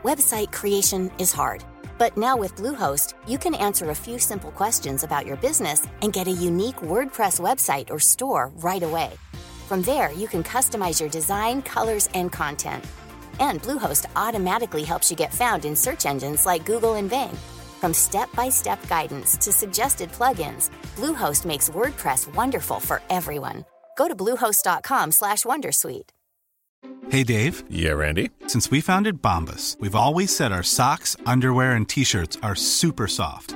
Website 0.03 0.51
creation 0.51 1.11
is 1.17 1.33
hard, 1.33 1.63
but 1.97 2.15
now 2.17 2.37
with 2.37 2.55
Bluehost, 2.55 3.15
you 3.27 3.39
can 3.39 3.55
answer 3.55 3.89
a 3.89 3.95
few 4.05 4.19
simple 4.19 4.51
questions 4.51 5.03
about 5.03 5.25
your 5.25 5.37
business 5.37 5.87
and 6.03 6.13
get 6.13 6.27
a 6.27 6.41
unique 6.49 6.81
WordPress 6.83 7.39
website 7.39 7.89
or 7.89 7.99
store 7.99 8.51
right 8.57 8.83
away. 8.83 9.13
From 9.67 9.81
there, 9.81 10.11
you 10.11 10.27
can 10.27 10.43
customize 10.43 10.99
your 10.99 11.09
design, 11.09 11.61
colors, 11.61 12.09
and 12.13 12.31
content. 12.31 12.85
And 13.39 13.61
Bluehost 13.61 14.05
automatically 14.15 14.83
helps 14.83 15.09
you 15.09 15.17
get 15.17 15.33
found 15.33 15.65
in 15.65 15.75
search 15.75 16.05
engines 16.05 16.45
like 16.45 16.65
Google 16.65 16.95
and 16.95 17.09
Bing. 17.09 17.35
From 17.81 17.93
step-by-step 17.93 18.87
guidance 18.87 19.37
to 19.37 19.51
suggested 19.51 20.11
plugins, 20.11 20.69
Bluehost 20.95 21.45
makes 21.45 21.69
WordPress 21.69 22.33
wonderful 22.35 22.79
for 22.79 23.01
everyone. 23.09 23.65
Go 23.97 24.07
to 24.07 24.15
bluehost.com/wondersuite. 24.15 26.09
Hey 27.09 27.23
Dave. 27.23 27.63
Yeah, 27.69 27.93
Randy. 27.93 28.29
Since 28.47 28.69
we 28.71 28.81
founded 28.81 29.21
Bombus, 29.21 29.77
we've 29.79 29.95
always 29.95 30.35
said 30.35 30.51
our 30.51 30.63
socks, 30.63 31.15
underwear, 31.25 31.71
and 31.73 31.87
t-shirts 31.87 32.37
are 32.41 32.55
super 32.55 33.07
soft. 33.07 33.55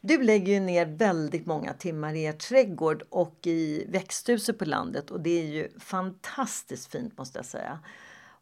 du 0.00 0.22
lägger 0.22 0.52
ju 0.52 0.60
ner 0.60 0.86
väldigt 0.86 1.46
många 1.46 1.72
timmar 1.72 2.14
i 2.14 2.22
er 2.22 2.32
trädgård 2.32 3.02
och 3.10 3.46
i 3.46 3.84
växthuset 3.88 4.58
på 4.58 4.64
landet 4.64 5.10
och 5.10 5.20
det 5.20 5.30
är 5.40 5.46
ju 5.46 5.68
fantastiskt 5.78 6.92
fint 6.92 7.18
måste 7.18 7.38
jag 7.38 7.46
säga. 7.46 7.78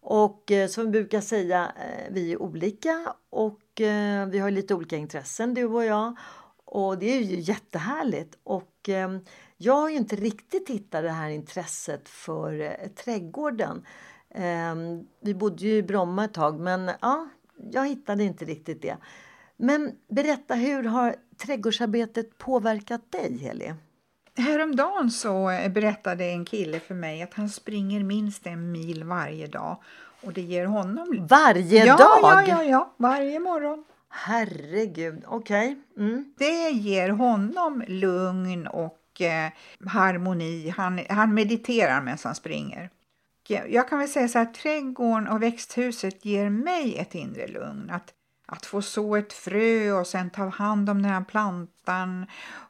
Och 0.09 0.51
eh, 0.51 0.69
som 0.69 0.85
vi 0.85 0.91
brukar 0.91 1.21
säga, 1.21 1.73
eh, 1.77 2.13
vi 2.13 2.33
är 2.33 2.43
olika 2.43 3.15
och 3.31 3.81
eh, 3.81 4.27
vi 4.27 4.39
har 4.39 4.51
lite 4.51 4.75
olika 4.75 4.97
intressen 4.97 5.55
du 5.55 5.65
och 5.65 5.85
jag. 5.85 6.17
Och 6.65 6.99
det 6.99 7.07
är 7.07 7.21
ju 7.21 7.41
jättehärligt. 7.41 8.39
Och 8.43 8.73
jag 9.57 9.75
har 9.75 9.91
ju 9.91 9.97
inte 9.97 10.17
riktigt 10.17 10.69
hittat 10.69 11.03
det 11.03 11.11
här 11.11 11.31
intresset 11.31 12.09
för 12.09 12.77
trädgården. 12.95 13.87
Vi 15.21 15.35
bodde 15.35 15.65
ju 15.65 15.77
i 15.77 15.83
Bromma 15.83 16.25
ett 16.25 16.35
tag 16.35 16.61
men 16.61 16.91
ja, 17.01 17.29
jag 17.71 17.89
hittade 17.89 18.25
inte 18.25 18.45
riktigt 18.45 18.83
det. 18.83 18.97
Men 19.57 19.93
berätta, 20.09 20.55
hur 20.55 20.83
har 20.83 21.17
trädgårdsarbetet 21.37 22.39
påverkat 22.39 23.13
dig, 23.13 23.39
Heli? 23.39 23.75
Häromdagen 24.37 25.11
så 25.11 25.47
berättade 25.71 26.25
en 26.25 26.45
kille 26.45 26.81
för 26.81 26.95
mig 26.95 27.23
att 27.23 27.35
han 27.35 27.49
springer 27.49 28.05
minst 28.05 28.47
en 28.47 28.73
mil 28.73 29.05
varje 29.05 29.47
dag. 29.47 29.77
Och 30.23 30.33
det 30.33 30.41
ger 30.41 30.67
honom... 30.67 31.27
Varje 31.31 31.85
ja, 31.85 31.97
dag? 31.97 32.19
Ja, 32.23 32.43
ja, 32.47 32.65
ja, 32.65 32.95
varje 32.97 33.41
morgon. 33.41 33.85
Herregud, 34.09 35.23
okej. 35.27 35.77
Okay. 35.95 36.07
Mm. 36.07 36.35
Det 36.39 36.71
ger 36.71 37.09
honom 37.09 37.85
lugn 37.89 38.67
och 38.67 39.21
eh, 39.21 39.51
harmoni. 39.87 40.69
Han, 40.77 41.01
han 41.09 41.35
mediterar 41.35 42.01
medan 42.01 42.19
han 42.25 42.35
springer. 42.35 42.91
Jag 43.69 43.89
kan 43.89 43.99
väl 43.99 44.09
säga 44.09 44.29
så 44.29 44.39
här, 44.39 44.47
trädgården 44.47 45.29
och 45.29 45.43
växthuset 45.43 46.25
ger 46.25 46.51
mig 46.51 46.99
ett 46.99 47.15
inre 47.15 47.47
lugn. 47.47 47.91
Att 47.91 48.13
att 48.47 48.67
få 48.67 48.83
så 48.83 49.17
ett 49.17 49.33
frö 49.33 49.93
och 49.93 50.07
sen 50.07 50.31
ta 50.31 50.49
hand 50.49 50.91
om 50.91 51.03
den 51.03 51.13
här 51.13 51.25
plantan 51.25 52.27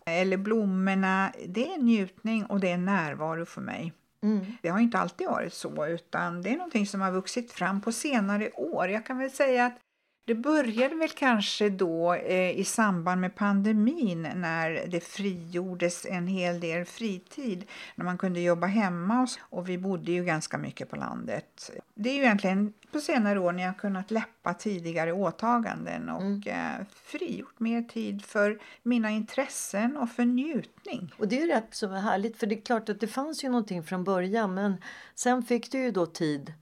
eller 0.06 0.37
blommorna, 0.37 1.33
det 1.47 1.73
är 1.73 1.78
njutning 1.78 2.47
och 2.47 2.61
det 2.61 2.71
är 2.71 2.78
närvaro 2.78 3.47
för 3.47 3.61
mig. 3.61 3.92
Mm. 4.23 4.47
Det 4.62 4.68
har 4.68 4.80
inte 4.80 4.99
alltid 4.99 5.26
varit 5.26 5.54
så, 5.54 5.87
utan 5.87 6.42
det 6.42 6.50
är 6.50 6.56
någonting 6.56 6.87
som 6.87 7.00
har 7.00 7.12
vuxit 7.12 7.52
fram 7.52 7.80
på 7.80 7.92
senare 7.92 8.50
år. 8.50 8.88
Jag 8.88 9.06
kan 9.06 9.18
väl 9.18 9.30
säga 9.30 9.66
att 9.66 9.78
det 10.26 10.35
började 10.35 10.95
väl 10.95 11.09
kanske 11.09 11.71
då 11.71 12.14
eh, 12.14 12.50
i 12.50 12.64
samband 12.64 13.21
med 13.21 13.35
pandemin 13.35 14.23
när 14.23 14.87
det 14.87 15.00
frigjordes 15.00 16.06
en 16.06 16.26
hel 16.26 16.61
del 16.61 16.85
fritid, 16.85 17.64
när 17.95 18.04
man 18.04 18.18
kunde 18.18 18.40
jobba 18.40 18.66
hemma 18.66 19.23
och, 19.23 19.59
och 19.59 19.68
vi 19.68 19.78
bodde 19.78 20.12
ju 20.12 20.25
ganska 20.25 20.59
mycket 20.59 20.90
på 20.90 20.97
landet. 20.97 21.71
Det 21.95 22.11
är 22.11 22.14
ju 22.14 22.23
egentligen 22.23 22.73
på 22.92 23.00
senare 23.00 23.40
år 23.40 23.52
när 23.52 23.62
jag 23.62 23.78
kunnat 23.78 24.11
läppa 24.11 24.54
tidigare 24.54 25.12
åtaganden 25.12 26.09
och 26.09 26.23
mm. 26.23 26.42
eh, 26.47 26.87
frigjort 26.95 27.61
mer 27.61 27.83
tid 27.83 28.25
för 28.25 28.59
mina 28.83 29.11
intressen 29.11 29.97
och 29.97 30.11
för 30.11 30.25
njutning. 30.25 31.14
Och 31.18 31.28
det 31.28 31.38
är 31.38 31.40
ju 31.40 31.52
rätt 31.52 31.75
så 31.75 31.88
härligt 31.88 32.37
för 32.37 32.47
det 32.47 32.54
är 32.54 32.61
klart 32.61 32.88
att 32.88 33.00
det 33.00 33.06
fanns 33.06 33.45
ju 33.45 33.49
någonting 33.49 33.83
från 33.83 34.04
början 34.04 34.54
men 34.54 34.76
sen 35.14 35.42
fick 35.42 35.73
du 35.73 35.78
ju 35.78 35.90
då 35.90 36.06
tid 36.06 36.52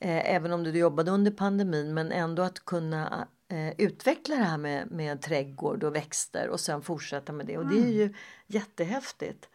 eh, 0.00 0.34
även 0.34 0.52
om 0.52 0.64
du 0.64 0.78
jobbade 0.78 1.10
under 1.10 1.30
pandemin 1.30 1.94
men 1.94 2.12
ändå 2.12 2.42
att 2.42 2.64
kunna 2.64 3.28
eh, 3.48 3.74
utveckla 3.78 4.36
det 4.36 4.44
här 4.44 4.58
med, 4.58 4.90
med 4.90 5.22
trädgård 5.22 5.84
och 5.84 5.94
växter 5.94 6.48
och 6.48 6.60
sen 6.60 6.82
fortsätta 6.82 7.32
med 7.32 7.46
det 7.46 7.58
och 7.58 7.64
mm. 7.64 7.76
det 7.76 7.88
är 7.88 7.92
ju 7.92 8.14
jättehäftigt. 8.46 9.48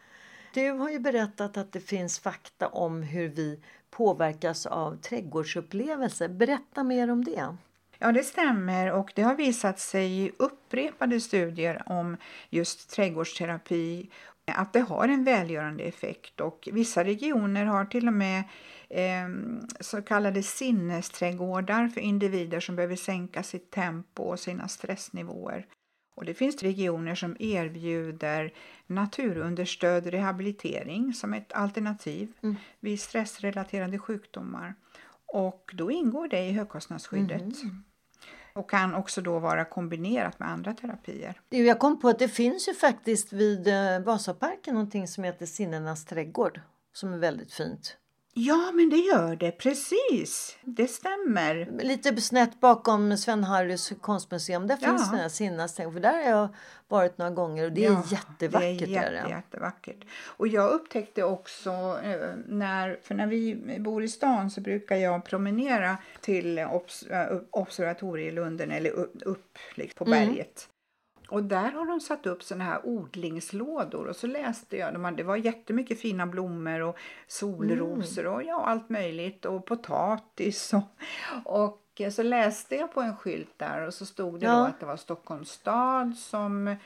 Du 0.54 0.70
har 0.70 0.90
ju 0.90 0.98
berättat 0.98 1.56
att 1.56 1.72
det 1.72 1.80
finns 1.80 2.18
fakta 2.18 2.68
om 2.68 3.02
hur 3.02 3.28
vi 3.28 3.60
påverkas 3.90 4.66
av 4.66 4.96
trädgårdsupplevelser. 4.96 6.28
Berätta 6.28 6.84
mer 6.84 7.10
om 7.10 7.24
det. 7.24 7.56
Ja, 7.98 8.12
det 8.12 8.22
stämmer 8.24 8.92
och 8.92 9.12
det 9.14 9.22
har 9.22 9.34
visat 9.34 9.78
sig 9.78 10.24
i 10.24 10.32
upprepade 10.38 11.20
studier 11.20 11.82
om 11.86 12.16
just 12.50 12.90
trädgårdsterapi 12.90 14.10
att 14.46 14.72
det 14.72 14.80
har 14.80 15.08
en 15.08 15.24
välgörande 15.24 15.84
effekt 15.84 16.40
och 16.40 16.68
vissa 16.72 17.04
regioner 17.04 17.64
har 17.64 17.84
till 17.84 18.06
och 18.06 18.14
med 18.14 18.44
eh, 18.88 19.28
så 19.80 20.02
kallade 20.02 20.42
sinnesträdgårdar 20.42 21.88
för 21.88 22.00
individer 22.00 22.60
som 22.60 22.76
behöver 22.76 22.96
sänka 22.96 23.42
sitt 23.42 23.70
tempo 23.70 24.22
och 24.22 24.40
sina 24.40 24.68
stressnivåer. 24.68 25.66
Och 26.16 26.24
det 26.24 26.34
finns 26.34 26.62
regioner 26.62 27.14
som 27.14 27.36
erbjuder 27.38 28.52
naturunderstödd 28.86 30.06
rehabilitering 30.06 31.12
som 31.14 31.34
ett 31.34 31.52
alternativ 31.52 32.32
mm. 32.42 32.56
vid 32.80 33.00
stressrelaterade 33.00 33.98
sjukdomar. 33.98 34.74
Och 35.34 35.70
då 35.74 35.90
ingår 35.90 36.28
det 36.28 36.40
i 36.40 36.52
högkostnadsskyddet. 36.52 37.62
Mm. 37.62 37.84
Och 38.52 38.70
kan 38.70 38.94
också 38.94 39.20
då 39.20 39.38
vara 39.38 39.64
kombinerat 39.64 40.38
med 40.38 40.48
andra 40.48 40.74
terapier. 40.74 41.40
Jag 41.48 41.78
kom 41.78 42.00
på 42.00 42.08
att 42.08 42.18
det 42.18 42.28
finns 42.28 42.68
ju 42.68 42.74
faktiskt 42.74 43.32
vid 43.32 43.68
eh, 43.68 44.00
Vasaparken 44.00 44.74
någonting 44.74 45.08
som 45.08 45.24
heter 45.24 45.46
Sinnenas 45.46 46.04
trädgård 46.04 46.60
som 46.92 47.12
är 47.12 47.18
väldigt 47.18 47.52
fint. 47.52 47.96
Ja, 48.36 48.72
men 48.74 48.90
det 48.90 48.96
gör 48.96 49.36
det. 49.36 49.50
Precis. 49.50 50.56
Det 50.62 50.86
stämmer. 50.86 51.68
Lite 51.82 52.20
snett 52.20 52.60
bakom 52.60 53.16
Sven-Harrys 53.16 53.92
konstmuseum. 54.00 54.66
Där 54.66 54.78
ja. 54.80 54.88
finns 54.88 55.10
den 55.10 55.20
här 55.20 55.28
Sinnasträng. 55.28 55.92
För 55.92 56.00
där 56.00 56.12
har 56.12 56.30
jag 56.30 56.48
varit 56.88 57.18
några 57.18 57.30
gånger 57.30 57.64
och 57.64 57.72
det 57.72 57.84
är 57.84 57.90
ja, 57.90 58.04
jättevackert. 58.10 58.78
Det 58.78 58.84
är 58.84 59.12
jätte, 59.12 59.26
jättevackert. 59.28 60.04
Och 60.24 60.48
jag 60.48 60.70
upptäckte 60.70 61.22
också 61.22 61.70
eh, 62.04 62.28
när, 62.46 62.98
för 63.02 63.14
när 63.14 63.26
vi 63.26 63.76
bor 63.80 64.04
i 64.04 64.08
stan 64.08 64.50
så 64.50 64.60
brukar 64.60 64.96
jag 64.96 65.24
promenera 65.24 65.96
till 66.20 66.58
obs, 66.58 67.02
eh, 67.02 67.38
observatorielunden 67.50 68.70
eller 68.70 68.90
upp, 68.90 69.14
upp 69.22 69.58
liksom, 69.74 70.04
på 70.04 70.12
mm. 70.12 70.28
berget. 70.28 70.68
Och 71.28 71.42
där 71.42 71.72
har 71.72 71.86
de 71.86 72.00
satt 72.00 72.26
upp 72.26 72.42
såna 72.42 72.64
här 72.64 72.86
odlingslådor 72.86 74.06
och 74.06 74.16
så 74.16 74.26
läste 74.26 74.76
jag, 74.76 74.92
de 74.92 75.04
hade, 75.04 75.16
det 75.16 75.22
var 75.22 75.36
jättemycket 75.36 76.00
fina 76.00 76.26
blommor 76.26 76.80
och 76.80 76.96
solrosor 77.26 78.26
och 78.26 78.42
ja, 78.42 78.64
allt 78.66 78.88
möjligt 78.90 79.44
och 79.44 79.66
potatis 79.66 80.74
och, 80.74 80.82
och 81.44 81.80
så 82.12 82.22
läste 82.22 82.76
jag 82.76 82.92
på 82.94 83.00
en 83.00 83.16
skylt 83.16 83.58
där 83.58 83.86
och 83.86 83.94
så 83.94 84.06
stod 84.06 84.40
det 84.40 84.46
Ja. 84.46 84.52
då 84.56 84.64
att 84.64 84.80
det 84.80 84.86
var 84.86 84.96
Stockholms 84.96 85.50
stad 85.50 86.16
som, 86.16 86.76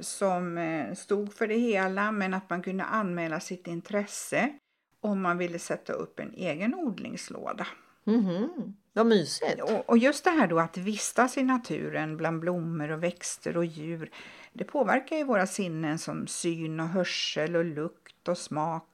som 0.00 0.58
eh, 0.58 0.94
stod 0.94 1.34
för 1.34 1.46
det 1.46 1.58
hela 1.58 2.12
men 2.12 2.34
att 2.34 2.50
man 2.50 2.62
kunde 2.62 2.84
anmäla 2.84 3.40
sitt 3.40 3.66
intresse 3.66 4.52
om 5.00 5.22
man 5.22 5.38
ville 5.38 5.58
sätta 5.58 5.92
upp 5.92 6.20
en 6.20 6.34
egen 6.34 6.74
odlingslåda. 6.74 7.66
Mhm. 8.04 8.74
Vad 8.96 9.06
mysigt. 9.06 9.62
Och, 9.62 9.88
och 9.90 9.98
just 9.98 10.24
det 10.24 10.30
här 10.30 10.46
då 10.46 10.58
att 10.58 10.76
vistas 10.76 11.38
i 11.38 11.42
naturen 11.42 12.16
bland 12.16 12.40
blommor 12.40 12.90
och 12.90 13.02
växter 13.02 13.56
och 13.56 13.64
djur, 13.64 14.10
det 14.52 14.64
påverkar 14.64 15.16
ju 15.16 15.24
våra 15.24 15.46
sinnen 15.46 15.98
som 15.98 16.26
syn 16.26 16.80
och 16.80 16.88
hörsel 16.88 17.56
och 17.56 17.64
lukt 17.64 18.28
och 18.28 18.38
smak 18.38 18.88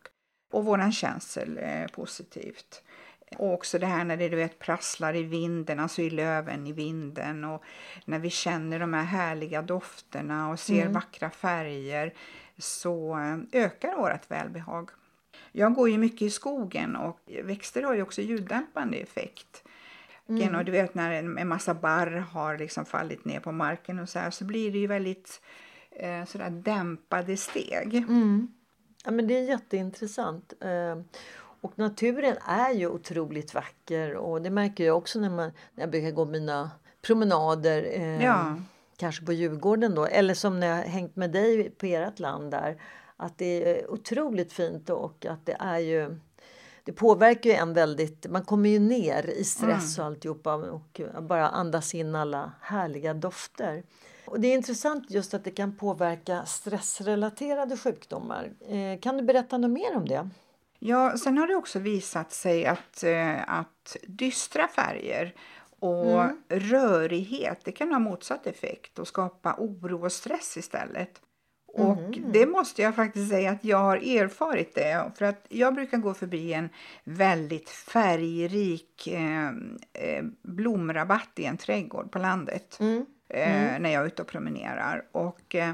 och 0.53 0.65
våran 0.65 0.93
känsel 0.93 1.59
eh, 1.59 1.87
positivt. 1.87 2.83
Och 3.39 3.53
också 3.53 3.79
det 3.79 3.87
här 3.87 4.05
när 4.05 4.17
det 4.17 4.29
du 4.29 4.37
vet, 4.37 4.59
prasslar 4.59 5.17
i 5.17 5.23
vinden, 5.23 5.81
alltså 5.81 6.03
i 6.03 6.11
löven 6.11 6.67
i 6.67 6.73
vinden 6.73 7.45
och 7.45 7.65
när 8.05 8.19
vi 8.19 8.31
känner 8.31 8.79
de 8.79 8.95
här 8.95 9.05
härliga 9.05 9.63
dofterna 9.63 10.51
och 10.51 10.61
ser 10.61 10.89
vackra 10.89 11.31
färger 11.31 12.15
så 12.59 13.19
eh, 13.19 13.63
ökar 13.63 13.97
vårt 13.97 14.31
välbehag. 14.31 14.91
Jag 15.53 15.75
går 15.75 15.91
ju 15.91 15.99
mycket 15.99 16.23
i 16.23 16.31
skogen 16.31 16.97
och 16.97 17.21
växter 17.45 17.83
har 17.83 17.95
ju 17.95 18.03
också 18.03 18.23
ljuddämpande 18.23 18.97
effekt. 18.97 19.65
Mm. 20.31 20.55
Och 20.55 20.65
du 20.65 20.73
vet 20.73 20.95
när 20.95 21.11
en, 21.11 21.39
en 21.39 21.49
massa 21.49 21.75
barr 21.75 22.11
har 22.33 22.59
liksom 22.59 22.85
fallit 22.85 23.25
ner 23.25 23.41
på 23.41 23.53
marken 23.53 23.99
och 23.99 24.09
så 24.09 24.19
här 24.19 24.31
så 24.31 24.45
blir 24.45 24.73
det 24.73 24.79
ju 24.79 24.87
väldigt 24.87 25.41
eh, 25.91 26.25
sådär 26.25 26.51
dämpade 26.51 27.37
steg. 27.37 27.95
Mm. 27.95 28.49
Ja, 29.05 29.11
men 29.11 29.27
det 29.27 29.35
är 29.39 29.43
jätteintressant. 29.49 30.53
Eh, 30.61 30.99
Och 31.63 31.79
naturen 31.79 32.37
är 32.47 32.71
ju 32.75 32.87
otroligt 32.89 33.55
vacker 33.55 34.15
och 34.17 34.43
det 34.43 34.51
märker 34.51 34.85
jag 34.85 34.97
också 34.97 35.21
när, 35.21 35.31
man, 35.31 35.53
när 35.75 35.83
jag 35.83 35.91
brukar 35.91 36.11
gå 36.11 36.25
mina 36.25 36.71
promenader. 37.03 37.87
Eh, 37.93 38.25
Ja. 38.25 38.57
Kanske 38.97 39.25
på 39.27 39.33
Djurgården 39.33 39.95
då 39.95 40.07
eller 40.07 40.35
som 40.35 40.61
när 40.61 40.67
jag 40.67 40.77
hängt 40.85 41.17
med 41.17 41.31
dig 41.33 41.71
på 41.71 41.87
ert 41.87 42.19
land 42.19 42.51
där. 42.51 42.83
Att 43.17 43.39
det 43.39 43.79
är 43.79 43.91
otroligt 43.91 44.53
fint 44.53 44.91
och 44.91 45.27
att 45.27 45.47
det 45.47 45.57
är 45.61 45.79
ju 45.79 46.17
det 46.85 46.93
påverkar 46.93 47.51
ju 47.51 47.57
en 47.57 47.75
väldigt, 47.75 48.27
man 48.31 48.45
kommer 48.45 48.69
ju 48.71 48.79
ner 48.79 49.31
i 49.31 49.45
stress 49.45 49.99
och 49.99 50.05
alltihopa 50.05 50.55
och 50.55 51.01
bara 51.23 51.49
andas 51.49 51.95
in 51.95 52.15
alla 52.15 52.53
härliga 52.61 53.15
dofter. 53.15 53.83
Och 54.27 54.41
det 54.41 54.49
är 54.49 54.55
intressant 54.55 55.11
just 55.11 55.35
att 55.35 55.45
det 55.45 55.51
kan 55.51 55.77
påverka 55.77 56.45
stressrelaterade 56.47 57.77
sjukdomar. 57.77 58.51
Eh, 58.69 59.01
kan 59.01 59.17
du 59.17 59.23
berätta 59.23 59.59
något 59.59 59.71
mer 59.71 59.97
om 59.97 60.09
det? 60.09 60.29
Ja, 60.79 61.19
sen 61.19 61.39
har 61.39 61.47
det 61.47 61.55
också 61.55 61.79
visat 61.79 62.33
sig 62.33 62.67
att, 62.67 63.03
eh, 63.03 63.59
att 63.59 63.97
dystra 64.03 64.69
färger 64.69 65.35
och 65.79 66.23
Mm. 66.23 66.43
rörighet 66.49 67.61
det 67.65 67.73
kan 67.73 67.93
ha 67.93 67.99
motsatt 67.99 68.47
effekt 68.47 68.99
och 68.99 69.09
skapa 69.09 69.55
oro 69.59 70.05
och 70.05 70.13
stress 70.13 70.57
istället. 70.57 71.21
Och 71.73 71.99
Mm. 71.99 72.33
det 72.33 72.47
måste 72.47 72.83
jag 72.83 72.97
faktiskt 72.97 73.31
säga 73.31 73.51
att 73.51 73.65
jag 73.65 73.79
har 73.79 73.97
erfarit 73.97 74.75
det. 74.75 75.11
För 75.19 75.25
att 75.25 75.47
jag 75.49 75.75
brukar 75.75 75.99
gå 75.99 76.15
förbi 76.15 76.53
en 76.53 76.69
väldigt 77.05 77.69
färgrik 77.71 79.07
eh, 79.07 79.49
eh, 79.93 80.25
blomrabatt 80.43 81.31
i 81.37 81.45
en 81.45 81.57
trädgård 81.57 82.13
på 82.13 82.19
landet. 82.19 82.77
Mm. 82.81 83.07
Eh, 83.29 83.81
när 83.81 83.91
jag 83.91 84.03
är 84.03 84.07
ute 84.07 84.23
och 84.23 84.29
promenerar. 84.29 85.05
Och 85.13 85.55
eh, 85.55 85.73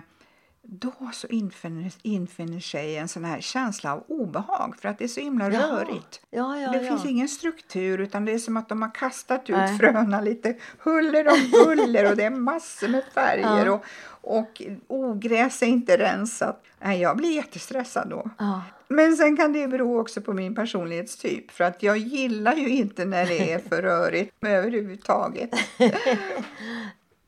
då 0.68 0.92
så 1.12 1.26
infinner, 1.26 1.92
infinner 2.02 2.60
sig 2.60 2.96
en 2.96 3.08
sån 3.08 3.24
här 3.24 3.40
känsla 3.40 3.92
av 3.92 4.04
obehag 4.08 4.74
för 4.80 4.88
att 4.88 4.98
det 4.98 5.04
är 5.04 5.08
så 5.08 5.20
himla 5.20 5.52
Ja. 5.52 5.60
rörigt. 5.60 6.20
Ja, 6.30 6.58
ja, 6.60 6.72
det 6.72 6.88
finns 6.88 7.04
ingen 7.06 7.28
struktur 7.28 8.00
utan 8.00 8.24
det 8.24 8.32
är 8.32 8.38
som 8.38 8.56
att 8.56 8.68
de 8.68 8.82
har 8.82 8.94
kastat 8.94 9.50
ut 9.50 9.56
Nej. 9.56 9.78
fröna 9.78 10.20
lite 10.20 10.56
huller 10.78 11.28
om 11.28 11.50
buller 11.50 12.10
och 12.10 12.16
det 12.16 12.24
är 12.24 12.30
massor 12.30 12.88
med 12.88 13.04
färger 13.14 13.68
och, 13.68 13.84
och 14.20 14.62
ogräs 14.86 15.62
är 15.62 15.66
inte 15.66 15.98
rensat. 15.98 16.62
Nej, 16.80 17.00
jag 17.00 17.16
blir 17.16 17.32
jättestressad 17.34 18.08
då. 18.10 18.30
Men 18.88 19.16
sen 19.16 19.36
kan 19.36 19.52
det 19.52 19.68
bero 19.68 20.00
också 20.00 20.20
på 20.20 20.32
min 20.32 20.54
personlighetstyp 20.54 21.50
för 21.50 21.64
att 21.64 21.82
jag 21.82 21.96
gillar 21.98 22.54
ju 22.56 22.68
inte 22.68 23.04
när 23.04 23.26
det 23.26 23.52
är 23.52 23.58
för 23.58 23.82
rörigt 23.82 24.34
överhuvudtaget. 24.46 25.50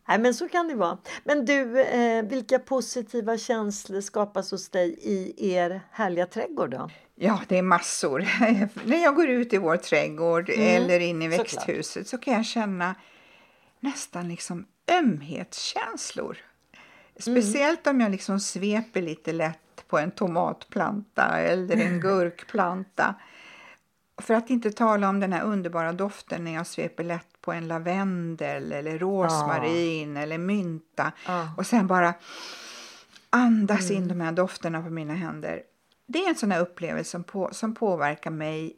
Nej, 0.08 0.18
men 0.18 0.34
så 0.34 0.48
kan 0.48 0.68
det 0.68 0.74
vara. 0.74 0.98
Men 1.24 1.44
du, 1.44 1.80
eh, 1.80 2.22
vilka 2.24 2.58
positiva 2.58 3.38
känslor 3.38 4.00
skapas 4.00 4.50
hos 4.50 4.68
dig 4.68 4.98
i 5.02 5.52
er 5.54 5.80
härliga 5.90 6.26
trädgård 6.26 6.70
då? 6.70 6.90
Ja, 7.14 7.40
det 7.48 7.58
är 7.58 7.62
massor. 7.62 8.26
När 8.88 9.02
jag 9.02 9.14
går 9.14 9.28
ut 9.28 9.52
i 9.52 9.58
vår 9.58 9.76
trädgård 9.76 10.50
eller 10.50 11.00
in 11.00 11.22
i 11.22 11.24
Mm, 11.26 11.38
såklart. 11.38 11.54
växthuset 11.68 12.08
så 12.08 12.18
kan 12.18 12.34
jag 12.34 12.46
känna 12.46 12.94
nästan 13.80 14.28
liksom 14.28 14.66
ömhetskänslor. 14.92 16.38
Speciellt 17.18 17.86
om 17.86 18.00
jag 18.00 18.10
liksom 18.10 18.40
sveper 18.40 19.02
lite 19.02 19.32
lätt 19.32 19.84
på 19.88 19.98
en 19.98 20.10
tomatplanta 20.10 21.24
eller 21.38 21.76
en 21.76 22.00
gurkplanta. 22.00 23.14
För 24.22 24.34
att 24.34 24.50
inte 24.50 24.70
tala 24.72 25.08
om 25.08 25.20
den 25.20 25.32
här 25.32 25.42
underbara 25.42 25.92
doften 25.92 26.44
när 26.44 26.54
jag 26.54 26.66
sveper 26.66 27.04
lätt 27.04 27.37
på 27.48 27.52
en 27.52 27.68
lavendel 27.68 28.72
eller 28.72 28.98
rosmarin 28.98 30.16
eller 30.16 30.38
mynta. 30.38 31.12
Ja. 31.26 31.48
Och 31.56 31.66
sen 31.66 31.86
bara 31.86 32.14
andas 33.30 33.90
in 33.90 34.08
de 34.08 34.20
här 34.20 34.32
dofterna 34.32 34.82
på 34.82 34.90
mina 34.90 35.14
händer. 35.14 35.62
Det 36.06 36.18
är 36.18 36.28
en 36.28 36.34
sån 36.34 36.50
här 36.50 36.60
upplevelse 36.60 37.10
som, 37.10 37.24
på, 37.24 37.48
som 37.52 37.74
påverkar 37.74 38.30
mig 38.30 38.76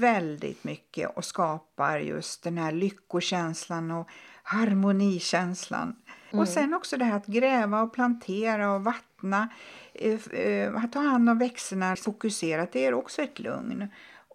väldigt 0.00 0.64
mycket 0.64 1.16
och 1.16 1.24
skapar 1.24 1.98
just 1.98 2.42
den 2.42 2.58
här 2.58 2.72
lyckokänslan 2.72 3.90
och 3.90 4.08
harmonikänslan. 4.42 5.96
Och 6.32 6.48
sen 6.48 6.74
också 6.74 6.96
det 6.96 7.04
här 7.04 7.16
att 7.16 7.26
gräva 7.26 7.82
och 7.82 7.92
plantera 7.92 8.72
och 8.72 8.84
vattna, 8.84 9.48
eh, 9.94 10.40
eh, 10.40 10.84
att 10.84 10.92
ta 10.92 11.00
hand 11.00 11.30
om 11.30 11.38
växterna 11.38 11.96
fokuserat, 11.96 12.72
det 12.72 12.86
är 12.86 12.94
också 12.94 13.22
ett 13.22 13.38
lugn. 13.38 13.88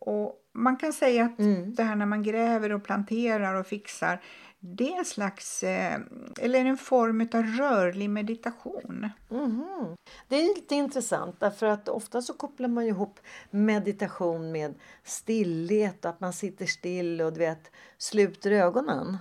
Och 0.07 0.35
man 0.53 0.77
kan 0.77 0.93
säga 0.93 1.25
att 1.25 1.37
det 1.65 1.83
här 1.83 1.95
när 1.95 2.05
man 2.05 2.23
gräver 2.23 2.71
och 2.71 2.83
planterar 2.83 3.53
och 3.53 3.67
fixar, 3.67 4.21
det 4.59 4.93
är 4.93 4.97
en 4.97 5.05
slags, 5.05 5.63
eh, 5.63 5.99
eller 6.39 6.65
en 6.65 6.77
form 6.77 7.21
av 7.21 7.43
rörlig 7.43 8.09
meditation. 8.09 9.09
Mhm. 9.29 9.95
Det 10.27 10.35
är 10.35 10.55
lite 10.55 10.75
intressant 10.75 11.39
därför 11.39 11.65
att 11.65 11.89
ofta 11.89 12.21
så 12.21 12.33
kopplar 12.33 12.67
man 12.67 12.83
ihop 12.83 13.19
meditation 13.51 14.51
med 14.51 14.73
stillhet, 15.03 16.05
att 16.05 16.19
man 16.19 16.33
sitter 16.33 16.65
still 16.65 17.21
och 17.21 17.33
du 17.33 17.39
vet, 17.39 17.71
sluter 17.97 18.51
ögonen. 18.51 19.17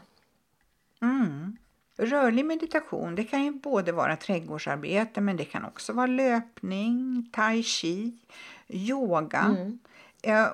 Mm. 1.02 1.56
Rörlig 1.98 2.44
meditation 2.44 3.14
det 3.14 3.24
kan 3.24 3.44
ju 3.44 3.52
både 3.52 3.92
vara 3.92 4.16
trädgårdsarbete 4.16 5.20
men 5.20 5.36
det 5.36 5.44
kan 5.44 5.64
också 5.64 5.92
vara 5.92 6.06
löpning, 6.06 7.28
tai 7.32 7.62
chi, 7.62 8.18
yoga. 8.68 9.56
Eh, 9.58 9.68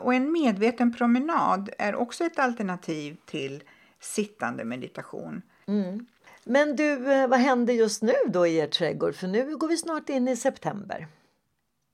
Och 0.00 0.14
en 0.14 0.32
medveten 0.32 0.92
promenad 0.94 1.70
är 1.78 1.94
också 1.94 2.24
ett 2.24 2.38
alternativ 2.38 3.16
till 3.26 3.62
sittande 4.00 4.64
meditation. 4.64 5.42
Men 6.44 6.76
du, 6.76 7.12
eh, 7.12 7.28
vad 7.28 7.38
händer 7.38 7.74
just 7.74 8.02
nu 8.02 8.12
då 8.26 8.46
i 8.46 8.56
er 8.56 8.66
trädgård? 8.66 9.14
För 9.14 9.26
nu 9.26 9.56
går 9.56 9.68
vi 9.68 9.76
snart 9.76 10.08
in 10.08 10.28
i 10.28 10.36
september. 10.36 11.06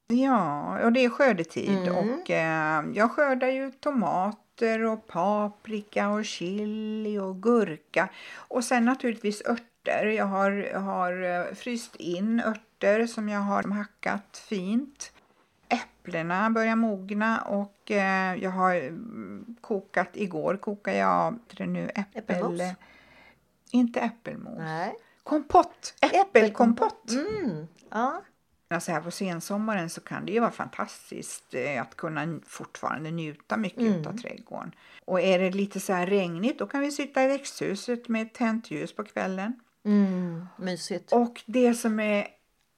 Ja, 0.07 0.79
och 0.85 0.93
det 0.93 1.05
är 1.05 1.09
skördetid 1.09 1.89
och 1.89 2.31
eh, 2.31 2.85
jag 2.95 3.11
skördar 3.11 3.49
ju 3.49 3.71
tomater 3.71 4.85
och 4.85 5.07
paprika 5.07 6.09
och 6.09 6.25
chili 6.25 7.19
och 7.19 7.43
gurka 7.43 8.09
och 8.35 8.65
sen 8.65 8.85
naturligtvis 8.85 9.43
örter. 9.47 10.07
Jag 10.07 10.25
har, 10.25 10.79
har 10.79 11.23
eh, 11.23 11.55
fryst 11.55 11.97
in 11.97 12.41
örter 12.41 13.07
som 13.07 13.29
jag 13.29 13.41
har 13.41 13.63
hackat 13.63 14.43
fint. 14.49 15.13
Äpplena 16.09 16.51
börjar 16.51 16.77
mogna 16.77 17.41
och 17.41 17.91
eh, 17.91 18.35
jag 18.35 18.51
har 18.51 18.75
mm, 18.75 19.57
kokat, 19.61 20.09
igår 20.13 20.57
kokade 20.57 20.97
jag 20.97 21.39
det 21.57 21.67
nu, 21.67 21.91
äppel... 21.95 22.05
Äppelmos? 22.15 22.61
Inte 23.71 24.01
äppelmos. 24.01 24.59
Nej. 24.59 24.95
Kompott! 25.23 25.95
Äppelkompott! 26.01 27.11
Mm. 27.11 27.67
Ja. 27.91 28.23
Alltså 28.71 28.93
här 28.93 29.01
på 29.01 29.11
sensommaren 29.11 29.91
så 29.91 30.01
kan 30.01 30.27
det 30.27 30.33
ju 30.33 30.41
vara 30.41 30.51
fantastiskt 30.51 31.55
eh, 31.55 31.83
att 31.83 31.97
kunna 31.97 32.41
fortfarande 32.47 33.11
njuta 33.11 33.57
mycket 33.57 34.07
av 34.07 34.17
trädgården. 34.17 34.73
Och 35.05 35.21
är 35.21 35.39
det 35.39 35.51
lite 35.51 35.81
så 35.81 35.93
här 35.93 36.07
regnigt 36.07 36.59
då 36.59 36.67
kan 36.67 36.81
vi 36.81 36.93
sitta 36.93 37.25
i 37.25 37.27
växthuset 37.27 38.09
med 38.09 38.33
tänt 38.33 38.71
ljus 38.71 38.93
på 38.93 39.05
kvällen. 39.05 39.61
Mm. 39.85 40.47
Mysigt. 40.57 41.13
Och 41.13 41.43
det 41.47 41.75
som 41.75 42.01
är 42.01 42.27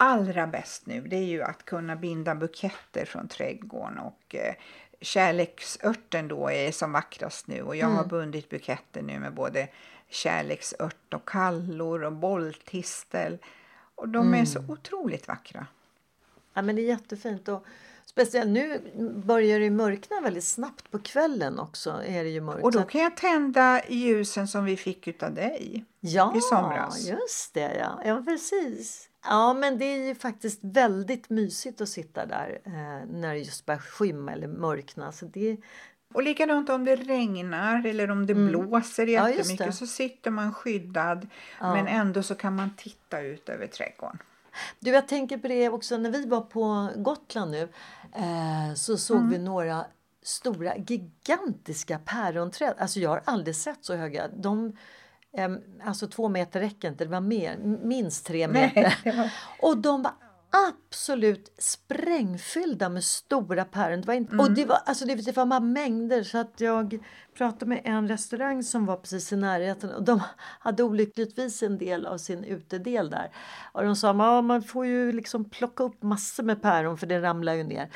allra 0.02 0.46
bäst 0.46 0.86
nu 0.86 1.00
det 1.00 1.16
är 1.16 1.24
ju 1.24 1.42
att 1.42 1.64
kunna 1.64 1.96
binda 1.96 2.34
buketter 2.34 3.04
från 3.04 3.28
trädgården 3.28 3.98
och 3.98 4.34
eh, 4.34 4.54
kärleksörten 5.00 6.28
då 6.28 6.50
är 6.50 6.72
som 6.72 6.92
vackrast 6.92 7.46
nu 7.46 7.62
och 7.62 7.76
jag 7.76 7.88
har 7.88 8.04
bundit 8.04 8.48
buketter 8.48 9.02
nu 9.02 9.18
med 9.18 9.34
både 9.34 9.68
kärleksört 10.08 11.14
och 11.14 11.28
kallor 11.28 12.04
och 12.04 12.12
bolltistel. 12.12 13.38
Och 13.94 14.08
de 14.08 14.34
är 14.34 14.44
så 14.44 14.64
otroligt 14.68 15.28
vackra. 15.28 15.66
Ja, 16.54 16.62
men 16.62 16.76
det 16.76 16.82
är 16.82 16.86
jättefint. 16.86 17.48
Och 17.48 17.66
speciellt 18.04 18.50
nu 18.50 18.80
börjar 19.24 19.60
det 19.60 19.70
mörkna 19.70 20.20
väldigt 20.20 20.44
snabbt 20.44 20.90
på 20.90 20.98
kvällen 20.98 21.58
också. 21.58 22.02
Är 22.06 22.24
det 22.24 22.30
ju 22.30 22.40
mörkt. 22.40 22.64
Och 22.64 22.72
då 22.72 22.82
kan 22.82 23.00
jag 23.00 23.16
tända 23.16 23.82
ljusen 23.88 24.48
som 24.48 24.64
vi 24.64 24.76
fick 24.76 25.08
utav 25.08 25.34
dig. 25.34 25.84
ja, 26.00 26.36
i 26.36 26.40
somras. 26.40 27.06
just 27.06 27.54
det. 27.54 27.76
Ja. 27.78 28.02
ja, 28.04 28.22
precis. 28.26 29.09
Ja, 29.24 29.54
men 29.54 29.78
det 29.78 29.84
är 29.84 30.06
ju 30.06 30.14
faktiskt 30.14 30.60
väldigt 30.62 31.30
mysigt 31.30 31.80
att 31.80 31.88
sitta 31.88 32.26
där 32.26 32.60
eh, 32.64 32.72
när 33.10 33.28
det 33.34 33.38
just 33.38 33.66
börjar 33.66 33.78
skymma 33.80 34.32
eller 34.32 34.46
mörkna. 34.48 35.12
Så 35.12 35.24
det, 35.26 35.56
Och 36.14 36.22
likadant 36.22 36.70
om 36.70 36.84
det 36.84 36.96
regnar 36.96 37.86
eller 37.86 38.10
om 38.10 38.26
det 38.26 38.34
blåser 38.34 39.02
Mm. 39.02 39.14
Ja, 39.14 39.28
just 39.28 39.38
jättemycket 39.38 39.66
det. 39.66 39.72
så 39.72 39.86
sitter 39.86 40.30
man 40.30 40.54
skyddad 40.54 41.28
men 41.60 41.86
ändå 41.86 42.22
så 42.22 42.34
kan 42.34 42.56
man 42.56 42.70
titta 42.76 43.20
ut 43.20 43.48
över 43.48 43.66
trädgården. 43.66 44.18
Du, 44.78 44.90
jag 44.90 45.08
tänker 45.08 45.38
på 45.38 45.48
det 45.48 45.68
också 45.68 45.96
när 45.96 46.10
vi 46.10 46.26
var 46.26 46.40
på 46.40 46.90
Gotland 46.96 47.50
nu 47.50 47.68
eh, 48.16 48.74
så 48.74 48.96
såg 48.96 49.16
Mm. 49.16 49.30
vi 49.30 49.38
några 49.38 49.84
stora 50.22 50.76
gigantiska 50.76 51.98
päronträd. 52.04 52.74
Alltså 52.78 53.00
jag 53.00 53.10
har 53.10 53.22
aldrig 53.24 53.56
sett 53.56 53.78
så 53.84 53.94
höga. 53.96 54.28
De, 54.28 54.76
alltså 55.84 56.06
två 56.06 56.28
meter 56.28 56.60
räcker 56.60 56.88
inte, 56.88 57.04
det 57.04 57.10
var 57.10 57.20
mer, 57.20 57.56
minst 57.82 58.26
tre 58.26 58.48
meter. 58.48 58.98
det 59.04 59.12
var- 59.16 59.30
Och 59.62 59.78
de 59.78 60.02
var 60.02 60.12
absolut 60.68 61.54
sprängfyllda 61.58 62.88
med 62.88 63.04
stora 63.04 63.64
päron. 63.64 64.00
Det 64.00 64.06
var 64.06 64.14
inte, 64.14 64.32
Mm. 64.32 64.44
Och 64.46 64.50
det 64.52 64.64
var, 64.64 64.76
alltså 64.86 65.04
det, 65.04 65.14
det 65.14 65.36
var 65.36 65.46
bara 65.46 65.60
mängder 65.60 66.22
så 66.22 66.38
att 66.38 66.60
jag 66.60 66.98
pratade 67.34 67.66
med 67.66 67.80
en 67.84 68.08
restaurang 68.08 68.62
som 68.62 68.86
var 68.86 68.96
precis 68.96 69.32
i 69.32 69.36
närheten 69.36 69.90
och 69.90 70.04
de 70.04 70.20
hade 70.38 70.82
olyckligtvis 70.82 71.62
en 71.62 71.78
del 71.78 72.06
av 72.06 72.18
sin 72.18 72.44
utedel 72.44 73.10
där. 73.10 73.30
Och 73.72 73.82
de 73.84 73.96
sa 73.96 74.06
ja, 74.08 74.42
man 74.42 74.62
får 74.62 74.86
ju 74.86 75.12
liksom 75.12 75.50
plocka 75.50 75.82
upp 75.84 76.02
massor 76.02 76.42
med 76.42 76.62
päron 76.62 76.98
för 76.98 77.06
det 77.06 77.22
ramlar 77.22 77.54
ju 77.54 77.64
ner. 77.64 77.90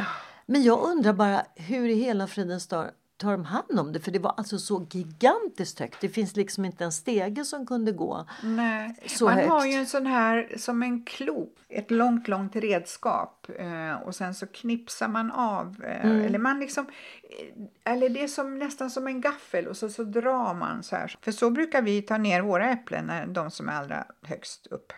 Men 0.47 0.63
jag 0.63 0.83
undrar 0.83 1.13
bara 1.13 1.43
hur 1.57 1.89
i 1.89 1.95
hela 1.95 2.27
fridens 2.27 2.67
tar, 2.69 2.91
tar 3.17 3.33
de 3.33 3.45
hand 3.45 3.79
om 3.79 3.93
det? 3.93 4.01
För 4.01 4.11
det 4.11 4.19
var 4.19 4.35
alltså 4.37 4.59
så 4.59 4.87
gigantiskt 4.91 5.81
högt. 5.81 6.01
Det 6.01 6.09
finns 6.09 6.37
liksom 6.37 6.65
inte 6.65 6.85
en 6.85 6.93
stege 6.93 7.45
som 7.45 7.67
kunde 7.67 7.93
gå. 7.93 8.27
Nej. 8.43 8.97
Så 9.07 9.25
man 9.25 9.35
högt. 9.35 9.49
har 9.49 9.67
ju 9.67 9.73
en 9.73 9.87
sån 9.87 10.07
här 10.07 10.55
som 10.59 10.83
en 10.83 11.05
klok, 11.05 11.57
ett 11.69 11.91
långt, 11.91 12.29
långt 12.29 12.57
redskap 12.57 13.47
eh, 13.59 14.03
och 14.07 14.15
sen 14.15 14.35
så 14.35 14.47
knipsar 14.47 15.09
man 15.09 15.31
av. 15.33 15.85
Eh, 15.85 16.05
Mm. 16.07 16.25
Eller 16.25 16.39
man 16.39 16.61
liksom, 16.61 16.87
eh, 17.23 17.93
eller 17.93 18.09
det 18.09 18.23
är 18.23 18.29
som, 18.29 18.59
nästan 18.59 18.91
som 18.91 19.07
en 19.07 19.21
gaffel 19.21 19.67
och 19.67 19.77
så, 19.77 19.89
så 19.89 20.05
drar 20.05 20.55
man 20.55 20.83
så 20.83 20.97
här. 20.97 21.17
För 21.21 21.33
så 21.33 21.51
brukar 21.51 21.83
vi 21.83 22.03
ta 22.03 22.17
ner 22.19 22.41
våra 22.43 22.71
äpplen, 22.71 23.05
när- 23.07 23.27
de 23.27 23.51
som 23.51 23.69
är 23.69 23.73
allra 23.73 24.05
högst 24.23 24.67
upp. 24.67 24.93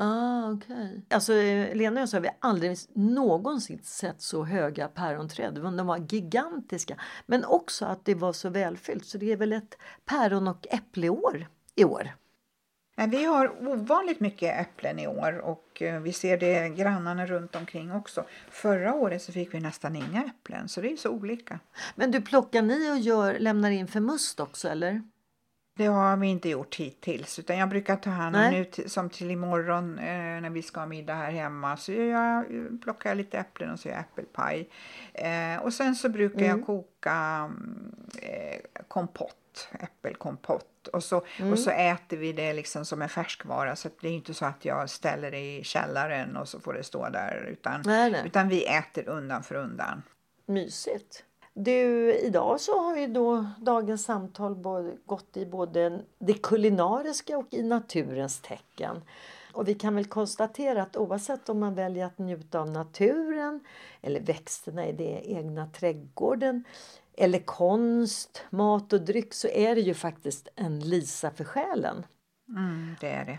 Ah, 0.00 0.50
okej. 0.52 1.02
Alltså, 1.10 1.32
eh, 1.34 1.76
Lena 1.76 2.02
och 2.02 2.08
jag 2.12 2.20
vi 2.20 2.28
aldrig 2.40 2.78
någonsin 2.94 3.80
sett 3.82 4.22
så 4.22 4.44
höga 4.44 4.88
päronträd. 4.88 5.54
De 5.54 5.86
var- 5.86 5.98
gigantiska. 6.12 6.96
Men 7.26 7.44
också 7.44 7.86
att 7.86 8.04
det 8.04 8.14
var 8.14 8.32
så 8.32 8.48
välfyllt. 8.48 9.06
Så 9.06 9.18
det 9.18 9.32
är 9.32 9.36
väl 9.36 9.52
ett 9.52 9.74
päron 10.04 10.48
och 10.48 10.66
äppleår 10.70 11.46
i 11.74 11.84
år. 11.84 12.10
Vi 13.08 13.24
har 13.24 13.68
ovanligt 13.68 14.20
mycket 14.20 14.60
äpplen 14.60 14.98
i 14.98 15.06
år 15.06 15.38
och 15.38 15.82
eh, 15.82 16.00
vi 16.00 16.12
ser 16.12 16.38
det 16.38 16.68
grannarna 16.68 17.26
runt 17.26 17.56
omkring 17.56 17.92
också. 17.92 18.24
Förra 18.50 18.94
året 18.94 19.22
så 19.22 19.32
fick 19.32 19.54
vi 19.54 19.60
nästan 19.60 19.96
inga 19.96 20.24
äpplen 20.24 20.68
så 20.68 20.80
det 20.80 20.92
är 20.92 20.96
så 20.96 21.10
olika. 21.10 21.60
Men 21.94 22.10
du, 22.10 22.20
plockar 22.20 22.62
ni 22.62 22.90
och 22.92 22.98
gör, 22.98 23.38
lämnar 23.38 23.70
in 23.70 23.86
för 23.88 24.00
must 24.00 24.40
också 24.40 24.68
eller? 24.68 25.02
Det 25.78 25.86
har 25.86 26.16
vi 26.16 26.26
inte 26.26 26.48
gjort 26.48 26.76
hittills 26.76 27.38
utan 27.38 27.58
jag 27.58 27.68
brukar 27.68 27.96
ta 27.96 28.10
hand 28.10 28.36
om 28.36 28.50
nu 28.50 28.88
som 28.88 29.10
till 29.10 29.30
imorgon 29.30 29.98
eh, 29.98 30.40
när 30.40 30.50
vi 30.50 30.62
ska 30.62 30.80
ha 30.80 30.86
middag 30.86 31.14
här 31.14 31.30
hemma 31.30 31.76
så 31.76 31.92
jag, 31.92 32.44
plockar 32.82 33.14
lite 33.14 33.38
äpplen 33.38 33.70
och 33.70 33.80
så 33.80 33.88
gör 33.88 33.94
jag 33.94 34.00
äppelpaj. 34.00 34.68
Eh, 35.12 35.62
och 35.62 35.72
sen 35.72 35.94
så 35.94 36.08
brukar 36.08 36.46
jag 36.46 36.66
koka 36.66 37.12
mm, 37.12 37.94
eh, 38.22 38.82
kompott, 38.88 39.68
äppelkompott 39.80 40.88
och 40.92 41.04
så, 41.04 41.24
och 41.52 41.58
så 41.58 41.70
äter 41.70 42.16
vi 42.16 42.32
det 42.32 42.52
liksom 42.52 42.84
som 42.84 43.02
en 43.02 43.08
färskvara 43.08 43.76
så 43.76 43.88
det 44.00 44.08
är 44.08 44.12
inte 44.12 44.34
så 44.34 44.44
att 44.44 44.64
jag 44.64 44.90
ställer 44.90 45.30
det 45.30 45.56
i 45.56 45.64
källaren 45.64 46.36
och 46.36 46.48
så 46.48 46.60
får 46.60 46.74
det 46.74 46.82
stå 46.82 47.08
där 47.08 47.46
utan, 47.50 47.82
Nej, 47.84 48.10
nej. 48.10 48.22
utan 48.26 48.48
vi 48.48 48.66
äter 48.66 49.08
undan 49.08 49.42
för 49.42 49.54
undan. 49.54 50.02
Mysigt. 50.46 51.24
Du, 51.60 52.14
idag 52.14 52.60
så 52.60 52.78
har 52.78 52.96
ju 52.96 53.06
då 53.06 53.46
dagens 53.60 54.04
samtal 54.04 54.54
gått 55.06 55.36
i 55.36 55.46
både 55.46 56.00
det 56.18 56.34
kulinariska 56.34 57.38
och 57.38 57.46
i 57.50 57.62
naturens 57.62 58.40
tecken. 58.40 59.02
Och 59.52 59.68
vi 59.68 59.74
kan 59.74 59.94
väl 59.94 60.04
konstatera 60.04 60.82
att 60.82 60.96
oavsett 60.96 61.48
om 61.48 61.60
man 61.60 61.74
väljer 61.74 62.06
att 62.06 62.18
njuta 62.18 62.60
av 62.60 62.70
naturen 62.70 63.60
eller 64.00 64.20
växterna 64.20 64.86
i 64.86 64.92
den 64.92 65.06
egna 65.06 65.66
trädgården 65.66 66.64
eller 67.16 67.38
konst, 67.38 68.44
mat 68.50 68.92
och 68.92 69.00
dryck 69.00 69.34
så 69.34 69.48
är 69.48 69.74
det 69.74 69.80
ju 69.80 69.94
faktiskt 69.94 70.48
en 70.54 70.80
lisa 70.80 71.30
för 71.30 71.44
själen. 71.44 72.06
Mm, 72.48 72.96
det 73.00 73.08
är 73.08 73.24
det. 73.24 73.38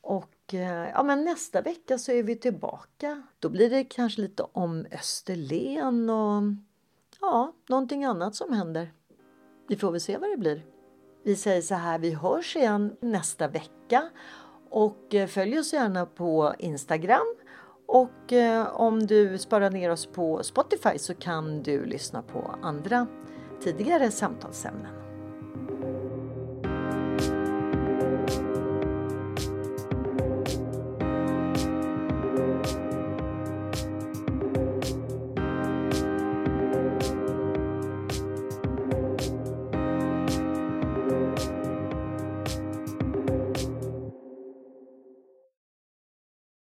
Och 0.00 0.54
eh, 0.54 0.90
ja, 0.90 1.02
men 1.02 1.24
nästa 1.24 1.60
vecka 1.60 1.98
så 1.98 2.12
är 2.12 2.22
vi 2.22 2.36
tillbaka. 2.36 3.22
Då 3.38 3.48
blir 3.48 3.70
det 3.70 3.84
kanske 3.84 4.20
lite 4.20 4.42
om 4.52 4.86
Österlen 4.92 6.10
och 6.10 6.42
ja, 7.26 7.52
någonting 7.68 8.04
annat 8.04 8.34
som 8.34 8.52
händer. 8.52 8.92
Vi 9.68 9.76
får 9.76 9.90
väl 9.90 10.00
se 10.00 10.18
vad 10.18 10.30
det 10.30 10.36
blir. 10.36 10.64
Vi 11.24 11.36
säger 11.36 11.62
så 11.62 11.74
här, 11.74 11.98
vi 11.98 12.10
hörs 12.10 12.56
igen 12.56 12.96
nästa 13.00 13.48
vecka 13.48 14.08
och 14.70 15.14
eh, 15.14 15.26
följ 15.26 15.58
oss 15.58 15.72
gärna 15.72 16.06
på 16.06 16.54
Instagram. 16.58 17.36
Och 17.86 18.32
eh, 18.32 18.80
om 18.80 19.06
du 19.06 19.38
sparar 19.38 19.70
ner 19.70 19.90
oss 19.90 20.06
på 20.06 20.42
Spotify 20.42 20.98
så 20.98 21.14
kan 21.14 21.62
du 21.62 21.84
lyssna 21.84 22.22
på 22.22 22.54
andra 22.62 23.06
tidigare 23.60 24.10
samtalsämnen. 24.10 25.03